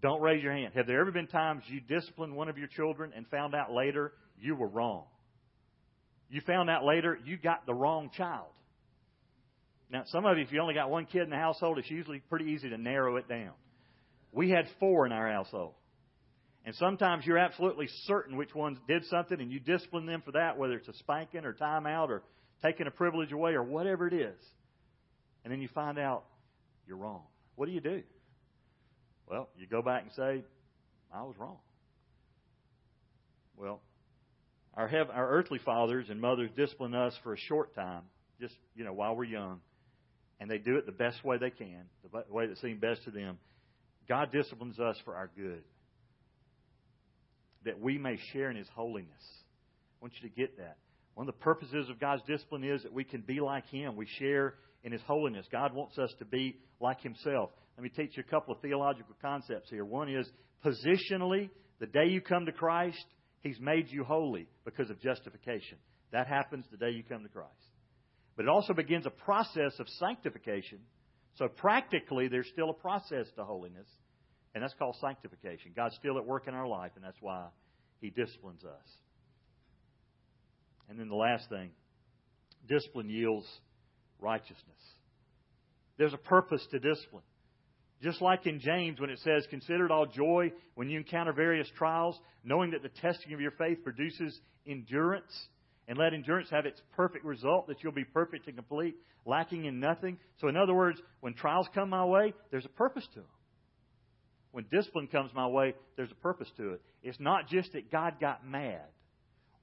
Don't 0.02 0.22
raise 0.22 0.42
your 0.42 0.54
hand. 0.54 0.74
Have 0.76 0.88
there 0.88 1.02
ever 1.02 1.12
been 1.12 1.28
times 1.28 1.64
you 1.68 1.82
disciplined 1.82 2.36
one 2.36 2.48
of 2.48 2.58
your 2.58 2.68
children 2.68 3.12
and 3.16 3.28
found 3.28 3.54
out 3.54 3.74
later 3.74 4.14
you 4.40 4.56
were 4.56 4.68
wrong? 4.68 5.04
You 6.30 6.42
found 6.42 6.70
out 6.70 6.86
later 6.86 7.18
you 7.26 7.38
got 7.38 7.66
the 7.66 7.74
wrong 7.74 8.12
child. 8.16 8.48
Now, 9.92 10.04
some 10.08 10.26
of 10.26 10.38
you, 10.38 10.44
if 10.44 10.52
you 10.52 10.62
only 10.62 10.76
got 10.76 10.90
one 10.90 11.06
kid 11.06 11.24
in 11.24 11.32
the 11.32 11.36
household, 11.36 11.80
it's 11.80 11.90
usually 11.90 12.20
pretty 12.30 12.46
easy 12.46 12.70
to 12.70 12.78
narrow 12.78 13.18
it 13.18 13.28
down. 13.28 13.52
We 14.32 14.52
had 14.52 14.66
four 14.80 15.06
in 15.08 15.12
our 15.12 15.30
household. 15.30 15.74
And 16.66 16.76
sometimes 16.76 17.26
you're 17.26 17.40
absolutely 17.40 17.88
certain 18.06 18.38
which 18.38 18.54
ones 18.54 18.78
did 18.88 19.04
something 19.06 19.40
and 19.40 19.52
you 19.52 19.60
discipline 19.60 20.06
them 20.06 20.22
for 20.24 20.34
that, 20.34 20.58
whether 20.58 20.76
it's 20.76 20.88
a 20.88 20.94
spanking 20.94 21.46
or 21.46 21.54
timeout 21.54 22.10
or 22.10 22.22
taking 22.62 22.86
a 22.86 22.92
privilege 22.92 23.32
away 23.32 23.54
or 23.54 23.64
whatever 23.64 24.08
it 24.08 24.14
is. 24.14 24.38
And 25.44 25.52
then 25.52 25.62
you 25.62 25.70
find 25.70 25.98
out 25.98 26.26
you're 26.86 26.98
wrong. 26.98 27.24
What 27.56 27.66
do 27.66 27.72
you 27.72 27.82
do? 27.82 28.04
Well, 29.30 29.50
you 29.58 29.68
go 29.68 29.82
back 29.82 30.04
and 30.04 30.12
say, 30.14 30.44
I 31.14 31.22
was 31.22 31.36
wrong. 31.38 31.58
Well, 33.56 33.82
our, 34.74 34.90
our 35.14 35.30
earthly 35.30 35.60
fathers 35.60 36.08
and 36.10 36.20
mothers 36.20 36.50
discipline 36.56 36.96
us 36.96 37.14
for 37.24 37.34
a 37.34 37.38
short 37.38 37.76
time, 37.76 38.04
just, 38.40 38.56
you 38.76 38.84
know, 38.84 38.94
while 38.94 39.16
we're 39.16 39.26
young. 39.26 39.60
And 40.40 40.50
they 40.50 40.58
do 40.58 40.78
it 40.78 40.86
the 40.86 40.94
best 40.94 41.24
way 41.24 41.38
they 41.38 41.50
can, 41.50 41.84
the 42.02 42.24
way 42.34 42.48
that 42.48 42.58
seems 42.60 42.80
best 42.80 43.04
to 43.04 43.12
them. 43.12 43.38
God 44.08 44.32
disciplines 44.32 44.80
us 44.80 44.96
for 45.04 45.16
our 45.16 45.30
good, 45.36 45.62
that 47.66 47.80
we 47.80 47.98
may 47.98 48.18
share 48.32 48.50
in 48.50 48.56
His 48.56 48.68
holiness. 48.74 49.10
I 49.20 50.06
want 50.06 50.14
you 50.22 50.30
to 50.30 50.36
get 50.36 50.58
that. 50.58 50.78
One 51.14 51.28
of 51.28 51.36
the 51.36 51.42
purposes 51.42 51.90
of 51.90 52.00
God's 52.00 52.24
discipline 52.26 52.64
is 52.64 52.84
that 52.84 52.94
we 52.94 53.04
can 53.04 53.22
be 53.22 53.42
like 53.42 53.68
Him. 53.68 53.98
We 53.98 54.08
share 54.18 54.56
in 54.84 54.94
His 54.94 55.02
holiness. 55.02 55.46
God 55.52 55.74
wants 55.74 55.98
us 55.98 56.14
to 56.20 56.26
be 56.26 56.58
like 56.80 57.02
Himself. 57.02 57.50
Let 57.80 57.84
me 57.84 57.90
teach 57.96 58.18
you 58.18 58.24
a 58.28 58.30
couple 58.30 58.54
of 58.54 58.60
theological 58.60 59.16
concepts 59.22 59.70
here. 59.70 59.86
One 59.86 60.10
is 60.14 60.30
positionally, 60.66 61.50
the 61.80 61.86
day 61.86 62.08
you 62.10 62.20
come 62.20 62.46
to 62.46 62.52
Christ, 62.52 63.06
He's 63.40 63.58
made 63.58 63.86
you 63.88 64.04
holy 64.04 64.50
because 64.66 64.90
of 64.90 65.00
justification. 65.00 65.78
That 66.12 66.28
happens 66.28 66.66
the 66.70 66.76
day 66.76 66.90
you 66.90 67.04
come 67.08 67.24
to 67.24 67.30
Christ. 67.30 67.54
But 68.36 68.44
it 68.44 68.50
also 68.50 68.74
begins 68.74 69.06
a 69.06 69.10
process 69.10 69.80
of 69.80 69.88
sanctification. 69.98 70.80
So 71.36 71.48
practically, 71.48 72.28
there's 72.28 72.50
still 72.52 72.70
a 72.70 72.74
process 72.74 73.28
to 73.38 73.46
holiness, 73.46 73.88
and 74.54 74.62
that's 74.62 74.74
called 74.74 74.98
sanctification. 75.00 75.72
God's 75.74 75.96
still 75.96 76.18
at 76.18 76.26
work 76.26 76.50
in 76.50 76.54
our 76.54 76.68
life, 76.68 76.92
and 76.98 77.06
that's 77.06 77.22
why 77.22 77.46
He 78.02 78.10
disciplines 78.10 78.66
us. 78.66 78.90
And 80.90 81.00
then 81.00 81.08
the 81.08 81.16
last 81.16 81.48
thing 81.48 81.70
discipline 82.68 83.10
yields 83.10 83.48
righteousness. 84.20 84.58
There's 85.98 86.14
a 86.14 86.18
purpose 86.18 86.68
to 86.72 86.80
discipline. 86.80 87.24
Just 88.02 88.22
like 88.22 88.46
in 88.48 88.60
James, 88.60 89.00
when 89.00 89.10
it 89.10 89.20
says, 89.24 89.46
Consider 89.50 89.86
it 89.86 89.92
all 89.92 90.06
joy 90.06 90.52
when 90.76 90.90
you 90.90 90.98
encounter 90.98 91.34
various 91.34 91.68
trials, 91.78 92.18
knowing 92.44 92.72
that 92.72 92.82
the 92.82 92.90
testing 93.02 93.34
of 93.34 93.42
your 93.42 93.52
faith 93.52 93.84
produces 93.84 94.40
endurance. 94.66 95.48
and 95.88 95.98
let 95.98 96.14
endurance 96.14 96.48
have 96.52 96.68
its 96.68 96.80
perfect 96.96 97.26
result, 97.26 97.68
that 97.68 97.78
you'll 97.84 97.92
be 97.92 98.04
perfect 98.04 98.46
and 98.46 98.56
complete, 98.56 98.96
lacking 99.26 99.66
in 99.66 99.80
nothing. 99.80 100.20
So, 100.38 100.48
in 100.48 100.56
other 100.56 100.76
words, 100.76 101.02
when 101.22 101.34
trials 101.34 101.68
come 101.74 101.90
my 101.90 102.06
way, 102.06 102.36
there's 102.52 102.66
a 102.66 102.70
purpose 102.70 103.08
to 103.16 103.22
them. 103.22 103.30
When 104.52 104.66
discipline 104.72 105.08
comes 105.08 105.32
my 105.34 105.48
way, 105.48 105.74
there's 105.96 106.12
a 106.12 106.22
purpose 106.22 106.48
to 106.58 106.74
it. 106.74 106.82
It's 107.02 107.20
not 107.20 107.48
just 107.48 107.74
that 107.74 107.92
God 107.92 108.20
got 108.22 108.48
mad 108.48 108.86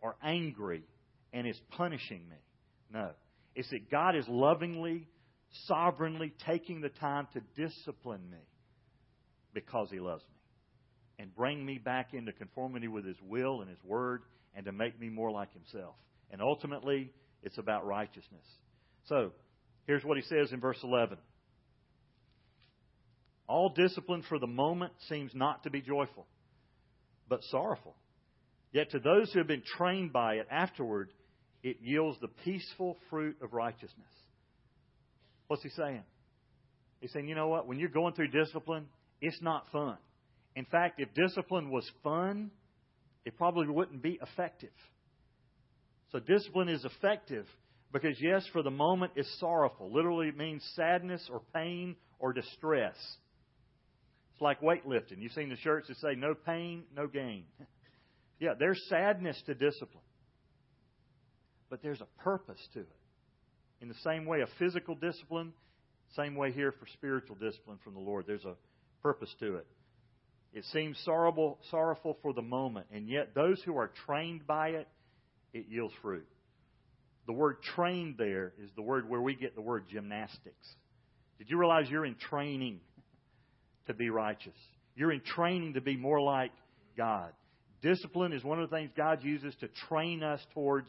or 0.01 0.16
angry 0.22 0.83
and 1.33 1.46
is 1.46 1.59
punishing 1.70 2.29
me. 2.29 2.37
No. 2.92 3.11
It's 3.55 3.70
that 3.70 3.90
God 3.90 4.16
is 4.16 4.25
lovingly, 4.29 5.09
sovereignly 5.66 6.32
taking 6.46 6.80
the 6.80 6.88
time 6.88 7.28
to 7.32 7.40
discipline 7.56 8.28
me 8.30 8.38
because 9.54 9.88
He 9.90 10.00
loves 10.00 10.22
me 10.22 10.37
and 11.18 11.35
bring 11.35 11.64
me 11.64 11.78
back 11.78 12.14
into 12.14 12.32
conformity 12.32 12.88
with 12.88 13.04
His 13.04 13.16
will 13.22 13.61
and 13.61 13.70
His 13.70 13.82
Word 13.85 14.22
and 14.54 14.64
to 14.66 14.72
make 14.72 15.00
me 15.00 15.09
more 15.09 15.30
like 15.30 15.52
Himself. 15.52 15.94
And 16.30 16.42
ultimately, 16.42 17.11
it's 17.42 17.59
about 17.59 17.87
righteousness. 17.87 18.44
So, 19.09 19.32
here's 19.87 20.04
what 20.04 20.16
He 20.16 20.24
says 20.24 20.52
in 20.52 20.61
verse 20.61 20.78
11 20.82 21.18
All 23.48 23.70
discipline 23.70 24.24
for 24.28 24.38
the 24.38 24.46
moment 24.46 24.92
seems 25.09 25.32
not 25.35 25.62
to 25.64 25.70
be 25.70 25.80
joyful, 25.80 26.26
but 27.28 27.42
sorrowful. 27.44 27.94
Yet 28.72 28.90
to 28.90 28.98
those 28.98 29.32
who 29.32 29.38
have 29.38 29.48
been 29.48 29.62
trained 29.78 30.12
by 30.12 30.35
it 30.35 30.48
afterward, 30.50 31.11
it 31.62 31.78
yields 31.80 32.18
the 32.20 32.28
peaceful 32.44 32.96
fruit 33.09 33.37
of 33.40 33.52
righteousness. 33.52 34.06
What's 35.48 35.62
he 35.62 35.68
saying? 35.70 36.02
He's 37.00 37.12
saying, 37.12 37.28
you 37.28 37.35
know 37.35 37.48
what? 37.48 37.66
When 37.66 37.78
you're 37.78 37.88
going 37.88 38.14
through 38.14 38.28
discipline, 38.28 38.87
it's 39.20 39.40
not 39.40 39.66
fun. 39.70 39.96
In 40.54 40.64
fact, 40.64 41.00
if 41.00 41.12
discipline 41.14 41.70
was 41.70 41.88
fun, 42.02 42.50
it 43.24 43.37
probably 43.37 43.68
wouldn't 43.68 44.02
be 44.02 44.18
effective. 44.22 44.70
So 46.12 46.18
discipline 46.20 46.68
is 46.68 46.85
effective 46.85 47.46
because, 47.92 48.16
yes, 48.20 48.46
for 48.52 48.62
the 48.62 48.70
moment 48.70 49.12
it's 49.16 49.28
sorrowful. 49.38 49.92
Literally, 49.92 50.28
it 50.28 50.37
means 50.37 50.62
sadness 50.74 51.28
or 51.30 51.42
pain 51.54 51.96
or 52.18 52.32
distress. 52.32 52.96
It's 54.32 54.40
like 54.40 54.61
weightlifting. 54.61 55.18
You've 55.18 55.32
seen 55.32 55.48
the 55.48 55.56
shirts 55.56 55.88
that 55.88 55.96
say, 55.98 56.14
no 56.16 56.35
pain, 56.35 56.85
no 56.94 57.06
gain. 57.06 57.44
yeah, 58.40 58.54
there's 58.59 58.80
sadness 58.88 59.40
to 59.46 59.54
discipline. 59.54 60.04
But 61.68 61.82
there's 61.82 62.00
a 62.00 62.22
purpose 62.22 62.61
to 62.74 62.80
it. 62.80 62.95
In 63.87 63.92
the 63.92 64.11
same 64.11 64.27
way, 64.27 64.40
a 64.40 64.49
physical 64.59 64.96
discipline, 64.96 65.53
same 66.16 66.35
way 66.35 66.51
here 66.51 66.72
for 66.72 66.88
spiritual 66.94 67.37
discipline 67.37 67.79
from 67.85 67.94
the 67.94 68.01
Lord. 68.01 68.25
There's 68.27 68.44
a 68.44 68.57
purpose 69.01 69.33
to 69.38 69.59
it. 69.59 69.66
It 70.53 70.64
seems 70.72 70.99
sorrowful, 71.05 71.61
sorrowful 71.70 72.18
for 72.20 72.33
the 72.33 72.42
moment, 72.42 72.87
and 72.92 73.09
yet 73.09 73.33
those 73.37 73.62
who 73.64 73.77
are 73.77 73.92
trained 74.05 74.44
by 74.44 74.70
it, 74.70 74.88
it 75.53 75.66
yields 75.68 75.94
fruit. 76.03 76.27
The 77.29 77.33
word 77.33 77.62
trained 77.77 78.16
there 78.18 78.55
is 78.61 78.70
the 78.75 78.83
word 78.83 79.09
where 79.09 79.22
we 79.22 79.37
get 79.37 79.55
the 79.55 79.61
word 79.61 79.85
gymnastics. 79.88 80.66
Did 81.38 81.49
you 81.49 81.57
realize 81.57 81.88
you're 81.88 82.07
in 82.07 82.16
training 82.16 82.81
to 83.87 83.94
be 83.94 84.11
righteous? 84.11 84.59
You're 84.96 85.12
in 85.12 85.20
training 85.20 85.75
to 85.75 85.81
be 85.81 85.96
more 85.96 86.20
like 86.20 86.51
God. 86.96 87.31
Discipline 87.83 88.33
is 88.33 88.42
one 88.42 88.61
of 88.61 88.68
the 88.68 88.77
things 88.77 88.90
God 88.96 89.22
uses 89.22 89.55
to 89.61 89.68
train 89.88 90.25
us 90.25 90.44
towards 90.55 90.88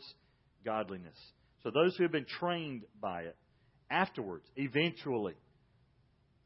godliness. 0.65 1.19
So 1.67 1.71
those 1.71 1.97
who 1.97 2.03
have 2.03 2.13
been 2.13 2.25
trained 2.39 2.83
by 3.01 3.23
it, 3.23 3.35
afterwards, 3.91 4.45
eventually, 4.55 5.33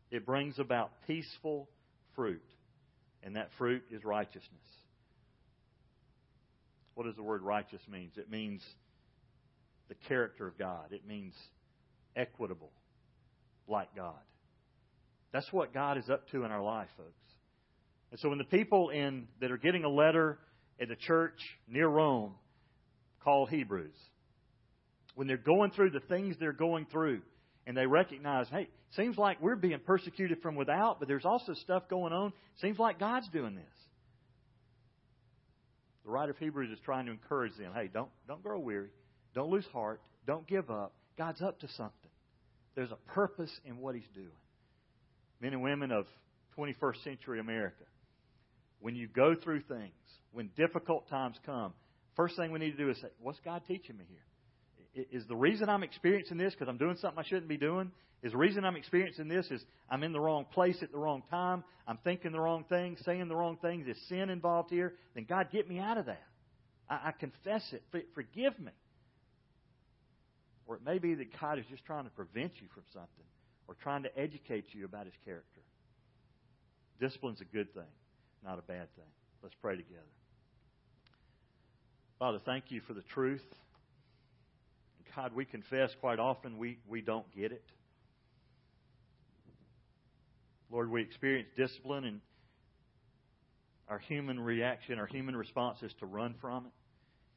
it 0.09 0.25
brings 0.25 0.57
about 0.57 0.89
peaceful 1.05 1.69
fruit. 2.15 2.41
And 3.21 3.35
that 3.35 3.49
fruit 3.59 3.83
is 3.91 4.03
righteousness. 4.03 4.49
What 6.95 7.05
does 7.05 7.15
the 7.15 7.21
word 7.21 7.43
righteous 7.43 7.81
mean? 7.87 8.09
It 8.17 8.31
means 8.31 8.63
the 9.89 9.95
character 10.07 10.47
of 10.47 10.57
God. 10.57 10.85
It 10.89 11.07
means 11.07 11.35
equitable, 12.15 12.71
like 13.67 13.95
God. 13.95 14.15
That's 15.31 15.53
what 15.53 15.71
God 15.71 15.99
is 15.99 16.09
up 16.09 16.29
to 16.29 16.45
in 16.45 16.51
our 16.51 16.63
life, 16.63 16.89
folks. 16.97 17.11
And 18.09 18.19
so 18.19 18.29
when 18.29 18.39
the 18.39 18.43
people 18.43 18.89
in 18.89 19.27
that 19.39 19.51
are 19.51 19.57
getting 19.57 19.83
a 19.83 19.89
letter 19.89 20.39
at 20.81 20.87
the 20.87 20.95
church 20.95 21.37
near 21.67 21.87
Rome 21.87 22.33
called 23.23 23.51
Hebrews, 23.51 23.93
when 25.15 25.27
they're 25.27 25.37
going 25.37 25.71
through 25.71 25.91
the 25.91 25.99
things 26.01 26.35
they're 26.39 26.53
going 26.53 26.85
through, 26.91 27.21
and 27.67 27.77
they 27.77 27.85
recognize, 27.85 28.47
hey, 28.49 28.67
seems 28.95 29.17
like 29.17 29.41
we're 29.41 29.55
being 29.55 29.79
persecuted 29.85 30.41
from 30.41 30.55
without, 30.55 30.99
but 30.99 31.07
there's 31.07 31.25
also 31.25 31.53
stuff 31.53 31.83
going 31.89 32.13
on. 32.13 32.33
Seems 32.59 32.79
like 32.79 32.99
God's 32.99 33.29
doing 33.29 33.55
this. 33.55 33.63
The 36.03 36.11
writer 36.11 36.31
of 36.31 36.37
Hebrews 36.37 36.71
is 36.71 36.79
trying 36.83 37.05
to 37.05 37.11
encourage 37.11 37.55
them, 37.57 37.71
hey, 37.75 37.89
don't 37.93 38.09
don't 38.27 38.41
grow 38.41 38.59
weary, 38.59 38.89
don't 39.35 39.51
lose 39.51 39.65
heart, 39.71 40.01
don't 40.25 40.47
give 40.47 40.71
up. 40.71 40.93
God's 41.17 41.41
up 41.41 41.59
to 41.59 41.67
something. 41.69 42.09
There's 42.75 42.91
a 42.91 43.11
purpose 43.13 43.51
in 43.65 43.77
what 43.77 43.95
He's 43.95 44.09
doing. 44.15 44.27
Men 45.39 45.53
and 45.53 45.61
women 45.61 45.91
of 45.91 46.05
21st 46.57 47.03
century 47.03 47.39
America, 47.39 47.83
when 48.79 48.95
you 48.95 49.07
go 49.07 49.35
through 49.35 49.61
things, 49.61 49.91
when 50.31 50.49
difficult 50.57 51.07
times 51.09 51.35
come, 51.45 51.73
first 52.15 52.35
thing 52.35 52.51
we 52.51 52.59
need 52.59 52.71
to 52.71 52.77
do 52.77 52.89
is 52.89 52.97
say, 52.97 53.07
what's 53.19 53.39
God 53.45 53.61
teaching 53.67 53.97
me 53.97 54.05
here? 54.07 54.23
Is 54.93 55.25
the 55.27 55.35
reason 55.35 55.69
I'm 55.69 55.83
experiencing 55.83 56.37
this 56.37 56.53
because 56.53 56.67
I'm 56.67 56.77
doing 56.77 56.97
something 56.97 57.19
I 57.19 57.27
shouldn't 57.27 57.47
be 57.47 57.57
doing? 57.57 57.91
Is 58.23 58.33
the 58.33 58.37
reason 58.37 58.65
I'm 58.65 58.75
experiencing 58.75 59.27
this 59.27 59.49
is 59.49 59.63
I'm 59.89 60.03
in 60.03 60.11
the 60.11 60.19
wrong 60.19 60.45
place 60.51 60.77
at 60.81 60.91
the 60.91 60.97
wrong 60.97 61.23
time? 61.29 61.63
I'm 61.87 61.97
thinking 62.03 62.31
the 62.31 62.39
wrong 62.39 62.65
things, 62.69 62.99
saying 63.03 63.27
the 63.27 63.35
wrong 63.35 63.57
things? 63.61 63.87
Is 63.87 63.97
sin 64.09 64.29
involved 64.29 64.69
here? 64.69 64.93
Then 65.15 65.25
God, 65.27 65.47
get 65.51 65.67
me 65.67 65.79
out 65.79 65.97
of 65.97 66.05
that. 66.05 66.23
I, 66.89 66.95
I 67.07 67.11
confess 67.11 67.63
it. 67.71 67.83
forgive 68.13 68.59
me. 68.59 68.71
Or 70.67 70.75
it 70.75 70.85
may 70.85 70.99
be 70.99 71.15
that 71.15 71.39
God 71.39 71.57
is 71.57 71.65
just 71.69 71.83
trying 71.85 72.03
to 72.03 72.11
prevent 72.11 72.53
you 72.61 72.67
from 72.73 72.83
something 72.93 73.25
or 73.67 73.75
trying 73.81 74.03
to 74.03 74.19
educate 74.19 74.65
you 74.71 74.85
about 74.85 75.05
His 75.05 75.15
character. 75.25 75.61
Discipline's 76.99 77.41
a 77.41 77.45
good 77.45 77.73
thing, 77.73 77.83
not 78.43 78.59
a 78.59 78.61
bad 78.61 78.93
thing. 78.95 79.11
Let's 79.41 79.55
pray 79.61 79.75
together. 79.75 80.01
Father, 82.19 82.39
thank 82.45 82.65
you 82.69 82.81
for 82.87 82.93
the 82.93 83.01
truth. 83.01 83.41
God, 85.15 85.33
we 85.33 85.45
confess 85.45 85.89
quite 85.99 86.19
often 86.19 86.57
we, 86.57 86.79
we 86.87 87.01
don't 87.01 87.25
get 87.35 87.51
it. 87.51 87.63
Lord, 90.71 90.89
we 90.89 91.01
experience 91.01 91.49
discipline 91.57 92.05
and 92.05 92.21
our 93.89 93.99
human 93.99 94.39
reaction, 94.39 94.99
our 94.99 95.05
human 95.05 95.35
response 95.35 95.79
is 95.81 95.91
to 95.99 96.05
run 96.05 96.35
from 96.39 96.65
it 96.65 96.71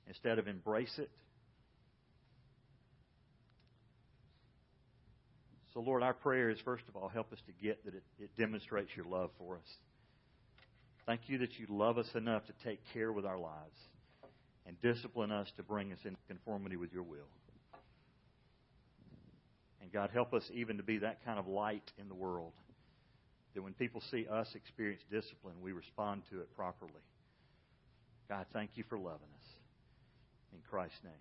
instead 0.07 0.39
of 0.39 0.47
embrace 0.47 0.95
it. 0.99 1.11
So, 5.73 5.81
Lord, 5.81 6.05
our 6.05 6.15
prayer 6.15 6.51
is 6.51 6.59
first 6.65 6.85
of 6.89 6.95
all, 6.95 7.09
help 7.09 7.33
us 7.33 7.41
to 7.47 7.53
get 7.65 7.85
that 7.85 7.95
it, 7.95 8.05
it 8.21 8.31
demonstrates 8.39 8.91
your 8.95 9.07
love 9.07 9.31
for 9.37 9.57
us. 9.57 9.69
Thank 11.07 11.23
you 11.27 11.39
that 11.39 11.59
you 11.59 11.67
love 11.69 11.99
us 11.99 12.09
enough 12.15 12.47
to 12.47 12.53
take 12.65 12.79
care 12.93 13.11
with 13.11 13.27
our 13.27 13.39
lives 13.39 13.77
and 14.67 14.81
discipline 14.81 15.33
us 15.33 15.49
to 15.57 15.65
bring 15.65 15.93
us 15.93 15.99
in 16.05 16.17
conformity 16.29 16.77
with 16.77 16.93
your 16.93 17.03
will. 17.03 17.27
God, 19.95 20.11
help 20.13 20.35
us 20.35 20.51
even 20.53 20.77
to 20.79 20.83
be 20.83 20.99
that 20.99 21.25
kind 21.25 21.39
of 21.39 21.47
light 21.47 21.93
in 21.99 22.09
the 22.09 22.15
world. 22.15 22.53
That 23.55 23.63
when 23.63 23.75
people 23.75 24.01
see 24.11 24.27
us 24.27 24.57
experience 24.57 25.03
discipline, 25.09 25.55
we 25.63 25.71
respond 25.71 26.23
to 26.31 26.41
it 26.41 26.55
properly. 26.57 26.91
God, 28.29 28.47
thank 28.53 28.71
you 28.75 28.83
for 28.89 28.99
loving 28.99 29.13
us. 29.41 29.47
In 30.53 30.59
Christ's 30.69 30.99
name. 31.05 31.13